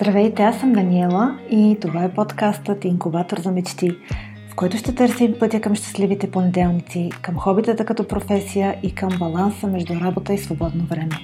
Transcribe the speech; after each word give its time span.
Здравейте, 0.00 0.42
аз 0.42 0.60
съм 0.60 0.72
Даниела 0.72 1.38
и 1.50 1.78
това 1.80 2.04
е 2.04 2.14
подкастът 2.14 2.84
Инкубатор 2.84 3.38
за 3.38 3.52
мечти, 3.52 3.90
в 4.52 4.56
който 4.56 4.76
ще 4.76 4.94
търсим 4.94 5.34
пътя 5.40 5.60
към 5.60 5.74
щастливите 5.74 6.30
понеделници, 6.30 7.10
към 7.22 7.36
хобитата 7.36 7.84
като 7.84 8.08
професия 8.08 8.80
и 8.82 8.94
към 8.94 9.08
баланса 9.18 9.66
между 9.66 9.94
работа 10.00 10.34
и 10.34 10.38
свободно 10.38 10.84
време. 10.84 11.16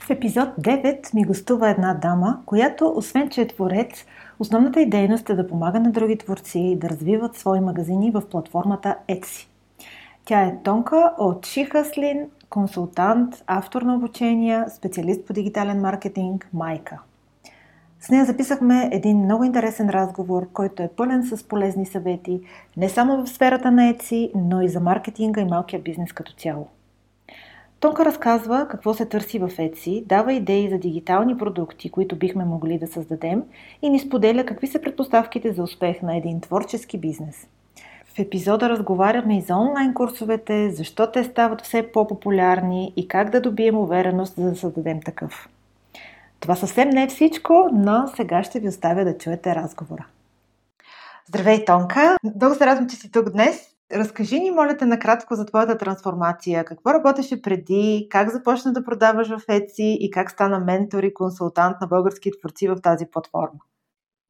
В 0.00 0.10
епизод 0.10 0.48
9 0.60 1.14
ми 1.14 1.24
гостува 1.24 1.70
една 1.70 1.94
дама, 1.94 2.38
която, 2.46 2.92
освен 2.96 3.30
че 3.30 3.40
е 3.40 3.48
творец, 3.48 4.04
основната 4.38 4.80
й 4.80 4.86
дейност 4.86 5.30
е 5.30 5.34
да 5.34 5.48
помага 5.48 5.80
на 5.80 5.90
други 5.90 6.18
творци 6.18 6.78
да 6.80 6.88
развиват 6.88 7.36
свои 7.36 7.60
магазини 7.60 8.10
в 8.10 8.22
платформата 8.30 8.96
Etsy. 9.08 9.46
Тя 10.24 10.42
е 10.42 10.62
Тонка 10.64 11.12
от 11.18 11.46
Шихаслин, 11.46 12.26
консултант, 12.50 13.44
автор 13.46 13.82
на 13.82 13.94
обучения, 13.94 14.66
специалист 14.70 15.26
по 15.26 15.32
дигитален 15.32 15.80
маркетинг, 15.80 16.48
майка. 16.52 16.98
С 18.00 18.10
нея 18.10 18.24
записахме 18.24 18.88
един 18.92 19.18
много 19.18 19.44
интересен 19.44 19.90
разговор, 19.90 20.48
който 20.52 20.82
е 20.82 20.90
пълен 20.96 21.26
с 21.26 21.44
полезни 21.44 21.86
съвети 21.86 22.40
не 22.76 22.88
само 22.88 23.24
в 23.24 23.28
сферата 23.28 23.70
на 23.70 23.94
Etsy, 23.94 24.30
но 24.34 24.62
и 24.62 24.68
за 24.68 24.80
маркетинга 24.80 25.40
и 25.40 25.44
малкия 25.44 25.82
бизнес 25.82 26.12
като 26.12 26.32
цяло. 26.32 26.66
Тонка 27.80 28.04
разказва 28.04 28.66
какво 28.70 28.94
се 28.94 29.06
търси 29.06 29.38
в 29.38 29.48
Etsy, 29.48 30.04
дава 30.06 30.32
идеи 30.32 30.70
за 30.70 30.78
дигитални 30.78 31.38
продукти, 31.38 31.90
които 31.90 32.16
бихме 32.16 32.44
могли 32.44 32.78
да 32.78 32.86
създадем 32.86 33.42
и 33.82 33.90
ни 33.90 33.98
споделя 33.98 34.46
какви 34.46 34.66
са 34.66 34.80
предпоставките 34.80 35.52
за 35.52 35.62
успех 35.62 36.02
на 36.02 36.16
един 36.16 36.40
творчески 36.40 36.98
бизнес– 36.98 37.46
в 38.18 38.20
епизода 38.20 38.68
разговаряме 38.68 39.38
и 39.38 39.40
за 39.40 39.56
онлайн 39.56 39.94
курсовете, 39.94 40.70
защо 40.70 41.12
те 41.12 41.24
стават 41.24 41.62
все 41.62 41.92
по-популярни 41.92 42.92
и 42.96 43.08
как 43.08 43.30
да 43.30 43.40
добием 43.40 43.76
увереност 43.78 44.34
за 44.36 44.50
да 44.50 44.56
създадем 44.56 45.00
такъв. 45.02 45.48
Това 46.40 46.56
съвсем 46.56 46.88
не 46.88 47.02
е 47.02 47.08
всичко, 47.08 47.68
но 47.72 48.08
сега 48.16 48.42
ще 48.42 48.60
ви 48.60 48.68
оставя 48.68 49.04
да 49.04 49.18
чуете 49.18 49.54
разговора. 49.54 50.06
Здравей, 51.28 51.64
Тонка! 51.64 52.16
Много 52.36 52.54
се 52.54 52.66
радвам, 52.66 52.88
че 52.88 52.96
си 52.96 53.10
тук 53.12 53.30
днес. 53.30 53.60
Разкажи 53.92 54.40
ни, 54.40 54.50
моля 54.50 54.76
те, 54.76 54.86
накратко 54.86 55.34
за 55.34 55.46
твоята 55.46 55.78
трансформация. 55.78 56.64
Какво 56.64 56.94
работеше 56.94 57.42
преди, 57.42 58.06
как 58.10 58.30
започна 58.30 58.72
да 58.72 58.84
продаваш 58.84 59.28
в 59.28 59.46
Etsy 59.46 59.82
и 59.82 60.10
как 60.10 60.30
стана 60.30 60.58
ментор 60.58 61.02
и 61.02 61.14
консултант 61.14 61.76
на 61.80 61.86
български 61.86 62.30
творци 62.40 62.68
в 62.68 62.76
тази 62.82 63.06
платформа? 63.12 63.58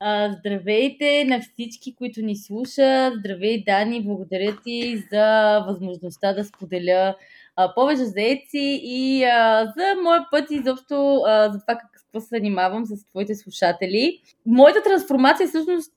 Здравейте 0.03 1.25
на 1.25 1.41
всички, 1.41 1.95
които 1.95 2.23
ни 2.23 2.37
слушат. 2.37 3.15
Здравей, 3.19 3.65
Дани, 3.65 4.03
благодаря 4.05 4.57
ти 4.65 5.05
за 5.13 5.59
възможността 5.61 6.33
да 6.33 6.45
споделя 6.45 7.15
а, 7.57 7.75
повече 7.75 8.05
за 8.05 8.23
Еци 8.23 8.81
и 8.83 9.25
а, 9.25 9.65
за 9.77 10.03
моя 10.03 10.27
път 10.31 10.51
изобщо 10.51 11.23
а, 11.27 11.53
за 11.53 11.61
това 11.61 11.75
как 11.75 11.99
какво 12.13 12.21
се 12.21 12.29
занимавам 12.37 12.87
с 12.87 13.07
твоите 13.07 13.35
слушатели. 13.35 14.21
Моята 14.47 14.83
трансформация 14.83 15.49
всъщност 15.49 15.93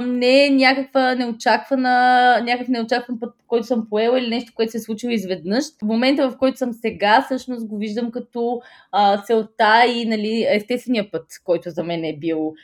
не 0.00 0.46
е 0.46 0.50
някаква 0.50 1.14
неочаквана, 1.14 2.40
някакъв 2.40 2.68
неочакван 2.68 3.20
път, 3.20 3.34
по 3.38 3.44
който 3.46 3.66
съм 3.66 3.86
поела 3.90 4.18
или 4.18 4.28
нещо, 4.28 4.52
което 4.54 4.72
се 4.72 4.78
е 4.78 4.80
случило 4.80 5.12
изведнъж. 5.12 5.64
В 5.64 5.82
момента, 5.82 6.30
в 6.30 6.38
който 6.38 6.58
съм 6.58 6.72
сега, 6.72 7.22
всъщност 7.22 7.66
го 7.66 7.78
виждам 7.78 8.10
като 8.10 8.60
а, 8.92 9.22
целта 9.22 9.84
и 9.86 10.04
нали, 10.04 10.46
естествения 10.48 11.10
път, 11.10 11.26
който 11.44 11.70
за 11.70 11.84
мен 11.84 12.04
е 12.04 12.16
бил 12.16 12.54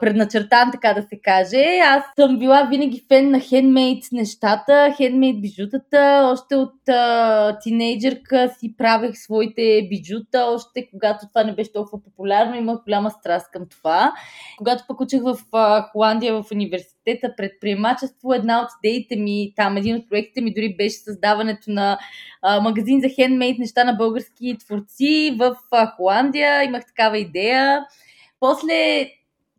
предначертан, 0.00 0.70
така 0.72 0.94
да 0.94 1.02
се 1.02 1.20
каже. 1.20 1.64
Аз 1.84 2.04
съм 2.20 2.38
била 2.38 2.62
винаги 2.70 3.04
фен 3.08 3.30
на 3.30 3.40
хендмейд 3.40 4.04
нещата, 4.12 4.94
хендмейд 4.96 5.40
биджутата. 5.40 6.30
Още 6.32 6.56
от 6.56 6.88
а, 6.88 7.58
тинейджърка 7.58 8.50
си 8.58 8.76
правех 8.76 9.16
своите 9.16 9.86
биджута, 9.90 10.44
още 10.44 10.88
когато 10.90 11.28
това 11.28 11.44
не 11.44 11.54
беше 11.54 11.72
толкова 11.72 12.02
популярно, 12.02 12.54
имах 12.56 12.78
голяма 12.84 13.10
страст 13.10 13.50
към 13.52 13.62
това. 13.70 14.12
Когато 14.58 14.84
пък 14.88 15.00
учих 15.00 15.22
в 15.22 15.36
а, 15.52 15.82
Холандия 15.92 16.34
в 16.34 16.44
университета 16.52 17.34
предприемачество, 17.36 18.34
една 18.34 18.60
от 18.60 18.68
идеите 18.84 19.16
ми, 19.16 19.52
там 19.56 19.76
един 19.76 19.96
от 19.96 20.08
проектите 20.08 20.40
ми 20.40 20.54
дори 20.54 20.76
беше 20.76 20.96
създаването 20.96 21.70
на 21.70 21.98
а, 22.42 22.60
магазин 22.60 23.00
за 23.00 23.08
хендмейд 23.08 23.58
неща 23.58 23.84
на 23.84 23.92
български 23.92 24.56
творци 24.58 25.36
в 25.38 25.56
а, 25.70 25.86
Холандия. 25.96 26.64
Имах 26.64 26.86
такава 26.86 27.18
идея. 27.18 27.80
После 28.40 29.06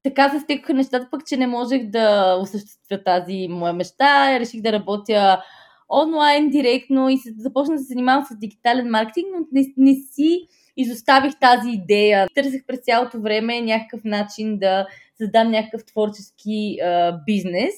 така 0.03 0.29
се 0.29 0.39
стекоха 0.39 0.73
нещата, 0.73 1.07
пък 1.11 1.25
че 1.25 1.37
не 1.37 1.47
можех 1.47 1.89
да 1.89 2.35
осъществя 2.41 3.03
тази 3.03 3.47
моя 3.49 3.73
мечта. 3.73 4.39
Реших 4.39 4.61
да 4.61 4.71
работя 4.71 5.43
онлайн 5.89 6.49
директно 6.49 7.09
и 7.09 7.17
се, 7.17 7.33
започна 7.37 7.75
да 7.75 7.81
се 7.81 7.87
занимавам 7.87 8.25
с 8.25 8.37
дигитален 8.37 8.89
маркетинг, 8.89 9.27
но 9.37 9.45
не, 9.51 9.73
не 9.77 9.95
си 9.95 10.47
изоставих 10.77 11.39
тази 11.39 11.69
идея. 11.69 12.27
Търсих 12.35 12.65
през 12.67 12.79
цялото 12.79 13.21
време 13.21 13.61
някакъв 13.61 14.03
начин 14.03 14.57
да 14.57 14.87
създам 15.17 15.51
някакъв 15.51 15.85
творчески 15.85 16.77
а, 16.83 17.11
бизнес. 17.25 17.73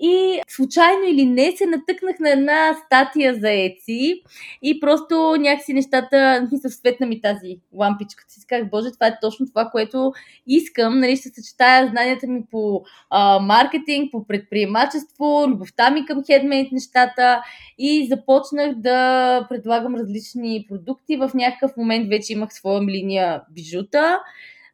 И 0.00 0.40
случайно 0.48 1.04
или 1.06 1.24
не 1.24 1.56
се 1.56 1.66
натъкнах 1.66 2.18
на 2.20 2.30
една 2.30 2.74
статия 2.86 3.34
за 3.34 3.50
Еци 3.50 4.22
и 4.62 4.80
просто 4.80 5.36
някакси 5.38 5.74
нещата, 5.74 6.48
мисля, 6.52 6.70
светна 6.70 7.06
ми 7.06 7.20
тази 7.20 7.60
лампичка. 7.74 8.24
Си 8.28 8.46
казах, 8.46 8.70
боже, 8.70 8.92
това 8.92 9.06
е 9.06 9.18
точно 9.20 9.46
това, 9.46 9.68
което 9.72 10.12
искам. 10.46 11.00
Нали, 11.00 11.16
ще 11.16 11.28
съчетая 11.28 11.88
знанията 11.88 12.26
ми 12.26 12.42
по 12.50 12.82
а, 13.10 13.38
маркетинг, 13.38 14.12
по 14.12 14.26
предприемачество, 14.26 15.44
любовта 15.48 15.90
ми 15.90 16.06
към 16.06 16.24
хедмейт 16.24 16.72
нещата 16.72 17.42
и 17.78 18.06
започнах 18.10 18.74
да 18.74 19.46
предлагам 19.48 19.94
различни 19.94 20.66
продукти. 20.68 21.16
В 21.16 21.30
някакъв 21.34 21.76
момент 21.76 22.08
вече 22.08 22.32
имах 22.32 22.52
своя 22.52 22.82
линия 22.82 23.42
бижута 23.50 24.18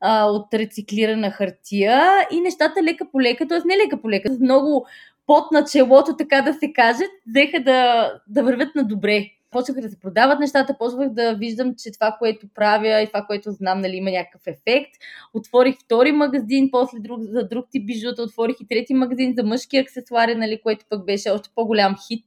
от 0.06 0.54
рециклирана 0.54 1.30
хартия 1.30 2.26
и 2.30 2.40
нещата 2.40 2.82
лека 2.82 3.06
по 3.12 3.20
лека, 3.20 3.48
т.е. 3.48 3.58
не 3.64 3.76
лека 3.76 4.02
по 4.02 4.10
лека, 4.10 4.36
много 4.40 4.86
под 5.26 5.52
на 5.52 5.64
челото, 5.64 6.16
така 6.16 6.42
да 6.42 6.54
се 6.54 6.72
каже, 6.72 7.04
взеха 7.28 7.62
да, 7.62 8.12
да 8.28 8.42
вървят 8.42 8.74
на 8.74 8.84
добре. 8.84 9.26
Почнаха 9.50 9.80
да 9.80 9.88
се 9.88 10.00
продават 10.00 10.40
нещата, 10.40 10.78
почнах 10.78 11.08
да 11.08 11.34
виждам, 11.34 11.74
че 11.78 11.92
това, 11.92 12.16
което 12.18 12.46
правя 12.54 13.02
и 13.02 13.06
това, 13.06 13.22
което 13.22 13.52
знам, 13.52 13.80
нали, 13.80 13.96
има 13.96 14.10
някакъв 14.10 14.42
ефект. 14.46 14.90
Отворих 15.34 15.76
втори 15.84 16.12
магазин, 16.12 16.68
после 16.72 16.98
друг, 16.98 17.20
за 17.22 17.48
друг 17.48 17.66
тип 17.70 17.86
бижута, 17.86 18.22
отворих 18.22 18.56
и 18.60 18.66
трети 18.66 18.94
магазин 18.94 19.34
за 19.36 19.42
мъжки 19.42 19.76
аксесуари, 19.76 20.34
нали, 20.34 20.60
което 20.62 20.86
пък 20.90 21.04
беше 21.04 21.30
още 21.30 21.50
по-голям 21.54 21.96
хит 22.08 22.24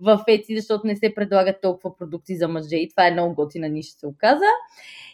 в 0.00 0.24
Etsy, 0.28 0.56
защото 0.56 0.86
не 0.86 0.96
се 0.96 1.14
предлагат 1.14 1.60
толкова 1.62 1.96
продукти 1.96 2.36
за 2.36 2.48
мъже 2.48 2.76
и 2.76 2.88
това 2.88 3.06
е 3.06 3.10
много 3.10 3.34
готина 3.34 3.68
ниша 3.68 3.92
се 3.92 4.06
оказа. 4.06 4.44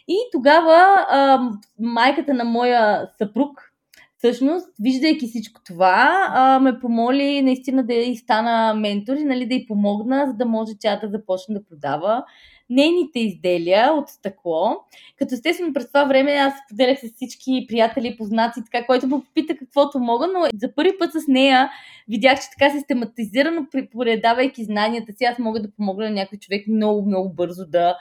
И 0.07 0.17
тогава 0.31 1.05
а, 1.09 1.49
майката 1.79 2.33
на 2.33 2.43
моя 2.43 3.09
съпруг, 3.17 3.70
всъщност, 4.21 4.67
виждайки 4.79 5.27
всичко 5.27 5.61
това, 5.65 6.27
а, 6.29 6.59
ме 6.59 6.79
помоли 6.79 7.41
наистина 7.41 7.85
да 7.85 7.93
и 7.93 8.15
стана 8.15 8.73
ментор 8.73 9.15
и 9.15 9.23
нали, 9.23 9.45
да 9.45 9.55
й 9.55 9.65
помогна, 9.67 10.25
за 10.27 10.33
да 10.33 10.45
може 10.45 10.71
тя 10.79 10.99
да 10.99 11.09
започне 11.09 11.55
да 11.55 11.63
продава 11.63 12.23
нейните 12.69 13.19
изделия 13.19 13.93
от 13.93 14.09
стъкло. 14.09 14.77
Като 15.17 15.33
естествено 15.33 15.73
през 15.73 15.87
това 15.87 16.03
време 16.03 16.31
аз 16.31 16.53
поделях 16.69 16.99
с 16.99 17.15
всички 17.15 17.65
приятели 17.67 18.17
познати, 18.17 18.61
така, 18.71 18.85
който 18.85 19.07
му 19.07 19.21
попита 19.21 19.57
каквото 19.57 19.99
мога, 19.99 20.27
но 20.27 20.47
за 20.55 20.75
първи 20.75 20.91
път 20.99 21.11
с 21.11 21.27
нея 21.27 21.69
видях, 22.09 22.39
че 22.39 22.47
така 22.59 22.73
систематизирано, 22.73 23.67
предавайки 23.99 24.63
знанията 24.63 25.13
си, 25.13 25.23
аз 25.23 25.39
мога 25.39 25.61
да 25.61 25.71
помогна 25.71 26.05
на 26.05 26.11
някой 26.11 26.37
човек 26.37 26.67
много, 26.67 27.05
много 27.05 27.33
бързо 27.33 27.65
да 27.65 27.95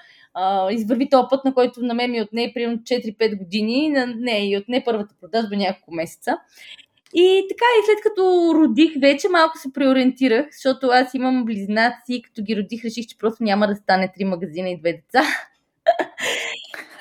извърви 0.71 1.09
този 1.09 1.27
път, 1.31 1.45
на 1.45 1.55
който 1.55 1.83
на 1.83 1.95
мен 1.95 2.11
ми 2.11 2.23
отне 2.23 2.53
примерно 2.55 2.79
4-5 2.79 3.39
години, 3.39 3.89
на 3.89 4.07
не 4.07 4.51
и 4.51 4.57
отне 4.57 4.83
първата 4.85 5.15
продажба 5.21 5.57
няколко 5.57 5.95
месеца. 5.95 6.37
И 7.15 7.47
така, 7.49 7.65
и 7.79 7.87
след 7.87 8.03
като 8.03 8.53
родих, 8.55 8.93
вече 9.01 9.29
малко 9.29 9.59
се 9.59 9.73
преориентирах, 9.73 10.47
защото 10.53 10.87
аз 10.87 11.15
имам 11.15 11.45
близнаци, 11.45 12.23
като 12.23 12.43
ги 12.43 12.57
родих, 12.57 12.85
реших, 12.85 13.07
че 13.07 13.19
просто 13.19 13.45
няма 13.45 13.67
да 13.67 13.77
стане 13.77 14.13
три 14.17 14.25
магазина 14.25 14.69
и 14.69 14.79
две 14.79 14.93
деца. 14.93 15.23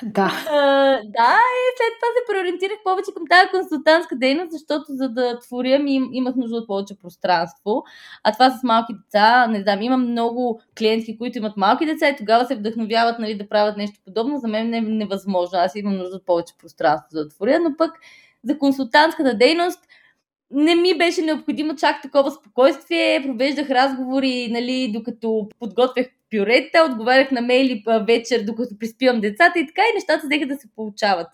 Да. 0.02 0.30
Uh, 0.46 1.00
да, 1.04 1.36
и 1.58 1.64
след 1.76 1.92
това 1.98 2.08
се 2.16 2.32
преориентирах 2.32 2.78
повече 2.84 3.10
към 3.16 3.26
тази 3.30 3.50
консултантска 3.50 4.16
дейност, 4.16 4.52
защото 4.52 4.84
за 4.88 5.08
да 5.08 5.38
творя 5.38 5.78
ми 5.78 6.08
имах 6.12 6.36
нужда 6.36 6.56
от 6.56 6.66
повече 6.66 6.98
пространство. 6.98 7.84
А 8.24 8.32
това 8.32 8.50
с 8.50 8.62
малки 8.62 8.94
деца, 8.94 9.46
не 9.46 9.62
знам, 9.62 9.82
имам 9.82 10.10
много 10.10 10.60
клиентки, 10.78 11.18
които 11.18 11.38
имат 11.38 11.56
малки 11.56 11.86
деца 11.86 12.08
и 12.08 12.16
тогава 12.16 12.44
се 12.44 12.56
вдъхновяват 12.56 13.18
нали, 13.18 13.34
да 13.34 13.48
правят 13.48 13.76
нещо 13.76 14.00
подобно. 14.04 14.38
За 14.38 14.48
мен 14.48 14.70
не 14.70 14.76
е 14.76 14.80
невъзможно. 14.80 15.58
Аз 15.58 15.74
имам 15.74 15.96
нужда 15.96 16.16
от 16.16 16.26
повече 16.26 16.54
пространство 16.58 17.08
за 17.10 17.24
да 17.24 17.28
творя, 17.28 17.58
но 17.60 17.76
пък 17.76 17.92
за 18.44 18.58
консултантската 18.58 19.34
дейност 19.34 19.80
не 20.50 20.74
ми 20.74 20.98
беше 20.98 21.22
необходимо 21.22 21.76
чак 21.76 22.02
такова 22.02 22.30
спокойствие. 22.30 23.22
Провеждах 23.22 23.70
разговори, 23.70 24.48
нали, 24.50 24.92
докато 24.92 25.48
подготвях 25.58 26.06
пюрета, 26.30 26.86
отговарях 26.90 27.30
на 27.30 27.40
мейли 27.40 27.84
вечер, 28.06 28.42
докато 28.42 28.78
приспивам 28.78 29.20
децата 29.20 29.58
и 29.58 29.66
така 29.66 29.82
и 29.82 29.94
нещата 29.94 30.26
взеха 30.26 30.46
да 30.46 30.56
се 30.56 30.68
получават. 30.76 31.28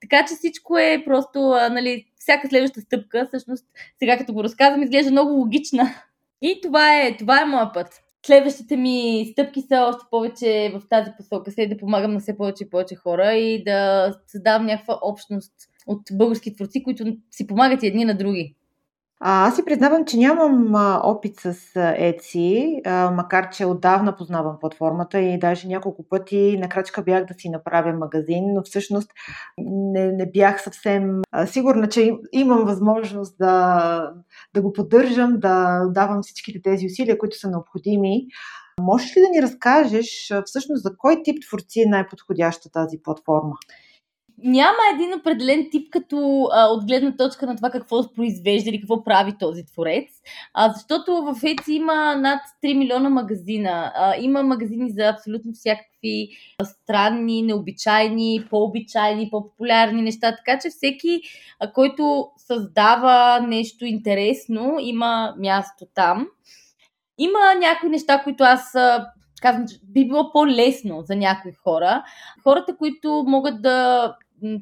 Така 0.00 0.24
че 0.28 0.34
всичко 0.34 0.78
е 0.78 1.02
просто, 1.06 1.40
нали, 1.70 2.06
всяка 2.18 2.48
следваща 2.48 2.80
стъпка, 2.80 3.26
всъщност, 3.28 3.66
сега 3.98 4.18
като 4.18 4.32
го 4.32 4.44
разказвам, 4.44 4.82
изглежда 4.82 5.10
много 5.10 5.32
логична. 5.32 5.94
И 6.42 6.60
това 6.62 7.02
е, 7.02 7.16
това 7.16 7.42
е 7.42 7.44
моят 7.44 7.74
път. 7.74 7.88
следващите 8.26 8.76
ми 8.76 9.28
стъпки 9.32 9.60
са 9.60 9.80
още 9.80 10.04
повече 10.10 10.72
в 10.74 10.88
тази 10.88 11.10
посока, 11.16 11.50
след 11.50 11.70
да 11.70 11.76
помагам 11.76 12.12
на 12.12 12.20
все 12.20 12.36
повече 12.36 12.64
и 12.64 12.70
повече 12.70 12.94
хора 12.94 13.32
и 13.32 13.64
да 13.64 14.12
създавам 14.26 14.66
някаква 14.66 14.98
общност 15.02 15.52
от 15.86 16.00
български 16.12 16.54
творци, 16.54 16.82
които 16.82 17.04
си 17.30 17.46
помагат 17.46 17.82
и 17.82 17.86
едни 17.86 18.04
на 18.04 18.14
други. 18.14 18.54
Аз 19.24 19.56
си 19.56 19.64
признавам, 19.64 20.04
че 20.04 20.16
нямам 20.16 20.74
опит 21.04 21.40
с 21.40 21.54
Etsy, 21.76 22.80
макар 23.10 23.50
че 23.50 23.64
отдавна 23.66 24.16
познавам 24.16 24.56
платформата 24.60 25.20
и 25.20 25.38
даже 25.38 25.68
няколко 25.68 26.08
пъти 26.08 26.58
на 26.60 26.68
крачка 26.68 27.02
бях 27.02 27.24
да 27.24 27.34
си 27.34 27.48
направя 27.48 27.92
магазин, 27.92 28.44
но 28.54 28.62
всъщност 28.62 29.10
не, 29.58 30.12
не 30.12 30.30
бях 30.30 30.62
съвсем 30.62 31.22
сигурна, 31.46 31.88
че 31.88 32.02
им, 32.02 32.18
имам 32.32 32.64
възможност 32.64 33.38
да, 33.38 34.12
да 34.54 34.62
го 34.62 34.72
поддържам, 34.72 35.38
да 35.38 35.86
давам 35.88 36.22
всичките 36.22 36.62
тези 36.62 36.86
усилия, 36.86 37.18
които 37.18 37.38
са 37.38 37.50
необходими. 37.50 38.26
Можеш 38.80 39.16
ли 39.16 39.20
да 39.20 39.28
ни 39.28 39.42
разкажеш 39.42 40.32
всъщност 40.44 40.82
за 40.82 40.96
кой 40.98 41.22
тип 41.22 41.36
творци 41.48 41.80
е 41.80 41.90
най-подходяща 41.90 42.70
тази 42.70 43.02
платформа? 43.02 43.54
Няма 44.38 44.78
един 44.94 45.14
определен 45.14 45.68
тип 45.70 45.90
като 45.90 46.48
а, 46.52 46.66
от 46.66 46.86
гледна 46.86 47.16
точка 47.16 47.46
на 47.46 47.56
това 47.56 47.70
какво 47.70 48.12
произвежда 48.14 48.70
или 48.70 48.80
какво 48.80 49.04
прави 49.04 49.32
този 49.38 49.66
творец, 49.66 50.08
а, 50.54 50.72
защото 50.72 51.12
в 51.12 51.34
Etsy 51.34 51.70
има 51.70 52.16
над 52.16 52.40
3 52.64 52.78
милиона 52.78 53.10
магазина. 53.10 53.92
А, 53.96 54.16
има 54.16 54.42
магазини 54.42 54.90
за 54.90 55.02
абсолютно 55.02 55.52
всякакви 55.52 56.28
странни, 56.64 57.42
необичайни, 57.42 58.44
по-обичайни, 58.50 59.30
по-популярни 59.30 60.02
неща, 60.02 60.36
така 60.36 60.58
че 60.62 60.70
всеки, 60.70 61.20
а, 61.60 61.72
който 61.72 62.30
създава 62.36 63.40
нещо 63.40 63.84
интересно, 63.84 64.76
има 64.80 65.34
място 65.38 65.86
там. 65.94 66.26
Има 67.18 67.38
някои 67.60 67.88
неща, 67.88 68.22
които 68.24 68.44
аз 68.44 68.74
казвам, 69.42 69.68
че 69.68 69.76
би 69.84 70.08
било 70.08 70.32
по-лесно 70.32 71.02
за 71.02 71.16
някои 71.16 71.52
хора. 71.52 72.04
Хората, 72.42 72.76
които 72.76 73.24
могат 73.26 73.62
да 73.62 74.16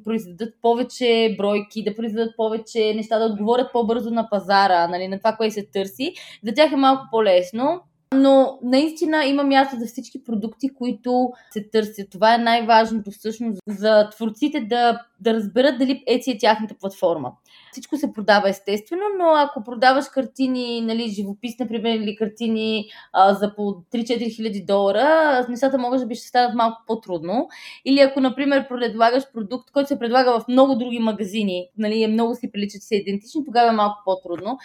произведат 0.05 0.55
повече 0.63 1.35
бройки, 1.39 1.85
да 1.85 1.97
произведат 1.97 2.37
повече 2.37 2.95
неща, 2.95 3.19
да 3.19 3.25
отговорят 3.25 3.73
по-бързо 3.73 4.11
на 4.11 4.29
пазара, 4.31 4.89
нали, 4.89 5.09
на 5.09 5.19
това, 5.19 5.33
което 5.33 5.55
се 5.55 5.67
търси, 5.73 6.15
за 6.45 6.55
тях 6.55 6.73
е 6.73 6.77
малко 6.77 7.05
по-лесно. 7.11 7.81
Но 8.15 8.59
наистина 8.63 9.25
има 9.25 9.43
място 9.45 9.77
за 9.79 9.87
всички 9.87 10.25
продукти, 10.25 10.75
които 10.75 11.33
се 11.51 11.69
търсят. 11.73 12.11
Това 12.11 12.35
е 12.35 12.39
най-важното 12.39 13.11
всъщност 13.11 13.61
за 13.69 14.09
творците 14.11 14.61
да, 14.61 15.01
да 15.21 15.35
разберат 15.35 15.79
дали 15.79 16.05
Etsy 16.09 16.35
е 16.35 16.39
тяхната 16.39 16.75
платформа. 16.81 17.33
Всичко 17.73 17.97
се 17.97 18.13
продава 18.13 18.49
естествено, 18.49 19.03
но 19.19 19.25
ако 19.35 19.65
продаваш 19.65 20.05
картини, 20.09 20.81
нали, 20.81 21.09
живопис, 21.09 21.59
например, 21.59 21.95
или 21.95 22.17
картини 22.17 22.85
а, 23.13 23.35
за 23.35 23.55
по 23.55 23.63
3-4 23.63 24.37
хиляди 24.37 24.65
долара, 24.65 25.47
нещата 25.49 25.79
могат 25.79 26.09
би 26.09 26.15
ще 26.15 26.27
станат 26.27 26.55
малко 26.55 26.83
по-трудно. 26.87 27.49
Или 27.85 28.01
ако, 28.01 28.21
например, 28.21 28.69
предлагаш 28.69 29.33
продукт, 29.33 29.71
който 29.71 29.89
се 29.89 29.99
предлага 29.99 30.41
в 30.41 30.49
много 30.49 30.75
други 30.75 30.99
магазини, 30.99 31.69
нали, 31.79 32.03
е 32.03 32.09
много 32.09 32.35
си 32.35 32.53
приличат, 32.53 32.83
са 32.83 32.95
идентични, 32.95 33.45
тогава 33.45 33.69
е 33.69 33.73
малко 33.73 34.03
по-трудно. 34.05 34.59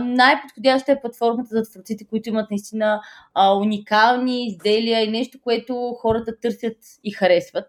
Най-подходяща 0.00 0.92
е 0.92 1.00
платформата 1.00 1.48
за 1.50 1.62
творците, 1.62 2.04
които 2.04 2.28
имат 2.28 2.50
наистина 2.50 2.73
а, 3.34 3.54
уникални 3.54 4.46
изделия 4.46 5.04
и 5.04 5.10
нещо, 5.10 5.38
което 5.42 5.94
хората 5.98 6.32
търсят 6.42 6.76
и 7.04 7.12
харесват. 7.12 7.66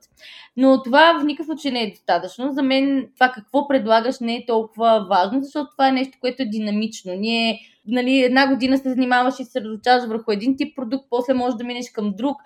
Но 0.57 0.83
това 0.83 1.19
в 1.19 1.23
никакъв 1.23 1.45
случай 1.45 1.71
не 1.71 1.81
е 1.83 1.91
достатъчно. 1.91 2.51
За 2.51 2.63
мен 2.63 3.09
това 3.15 3.31
какво 3.31 3.67
предлагаш 3.67 4.19
не 4.19 4.35
е 4.35 4.45
толкова 4.45 5.07
важно, 5.09 5.43
защото 5.43 5.71
това 5.71 5.87
е 5.87 5.91
нещо, 5.91 6.17
което 6.21 6.43
е 6.43 6.45
динамично. 6.45 7.13
Ние 7.13 7.59
нали, 7.87 8.19
една 8.19 8.47
година 8.47 8.77
се 8.77 8.89
занимаваш 8.89 9.39
и 9.39 9.45
се 9.45 9.61
разучаваш 9.61 10.05
върху 10.05 10.31
един 10.31 10.57
тип 10.57 10.75
продукт, 10.75 11.05
после 11.09 11.33
можеш 11.33 11.57
да 11.57 11.63
минеш 11.63 11.91
към 11.91 12.13
друг. 12.17 12.37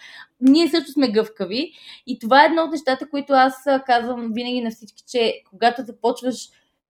Ние 0.42 0.68
също 0.68 0.92
сме 0.92 1.12
гъвкави 1.12 1.72
и 2.08 2.20
това 2.20 2.44
е 2.44 2.46
едно 2.46 2.64
от 2.64 2.72
нещата, 2.72 3.10
които 3.10 3.34
аз 3.34 3.54
казвам 3.86 4.30
винаги 4.34 4.62
на 4.62 4.72
всички, 4.72 5.04
че 5.08 5.42
когато 5.50 5.82
започваш 5.82 6.36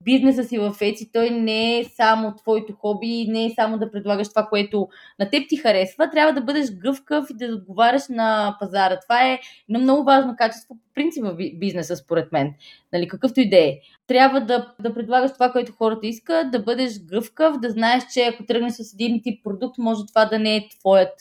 бизнеса 0.04 0.44
си 0.44 0.58
в 0.58 0.72
Etsy, 0.72 1.10
той 1.14 1.30
не 1.30 1.80
е 1.80 1.84
само 1.84 2.36
твоето 2.36 2.74
хоби, 2.74 3.26
не 3.28 3.46
е 3.46 3.52
само 3.56 3.78
да 3.78 3.92
предлагаш 3.92 4.30
това, 4.30 4.46
което 4.46 4.88
на 5.20 5.30
теб 5.30 5.50
ти 5.50 5.58
харесва, 5.58 6.10
трябва 6.10 6.34
да 6.34 6.42
бъдеш 6.42 6.72
гъвкав 6.72 7.30
и 7.30 7.34
да 7.34 7.56
отговаряш 7.56 8.02
на 8.10 8.58
пазара. 8.60 9.00
Това 9.00 9.28
е 9.28 9.40
едно 9.70 9.80
много 9.80 10.04
важно 10.04 10.36
качество 10.38 10.76
по 10.76 10.94
принцип 10.94 11.24
в 11.26 11.36
бизнеса, 11.56 11.96
според 11.96 12.32
мен. 12.32 12.54
Нали, 12.94 13.08
какъвто 13.08 13.40
и 13.40 13.50
да 13.50 13.58
е. 13.58 13.74
Трябва 14.08 14.42
да, 14.42 14.74
да 14.80 14.94
предлагаш 14.94 15.34
това, 15.34 15.52
което 15.52 15.72
хората 15.72 16.08
искат, 16.08 16.52
да 16.52 16.60
бъдеш 16.60 17.00
гъвкав, 17.00 17.60
да 17.60 17.70
знаеш, 17.70 18.04
че 18.14 18.22
ако 18.22 18.46
тръгнеш 18.46 18.74
с 18.74 18.94
един 18.94 19.22
тип 19.24 19.44
продукт, 19.44 19.78
може 19.78 20.06
това 20.08 20.26
да 20.26 20.40
не 20.40 20.56
е 20.56 20.68
твоят 20.80 21.14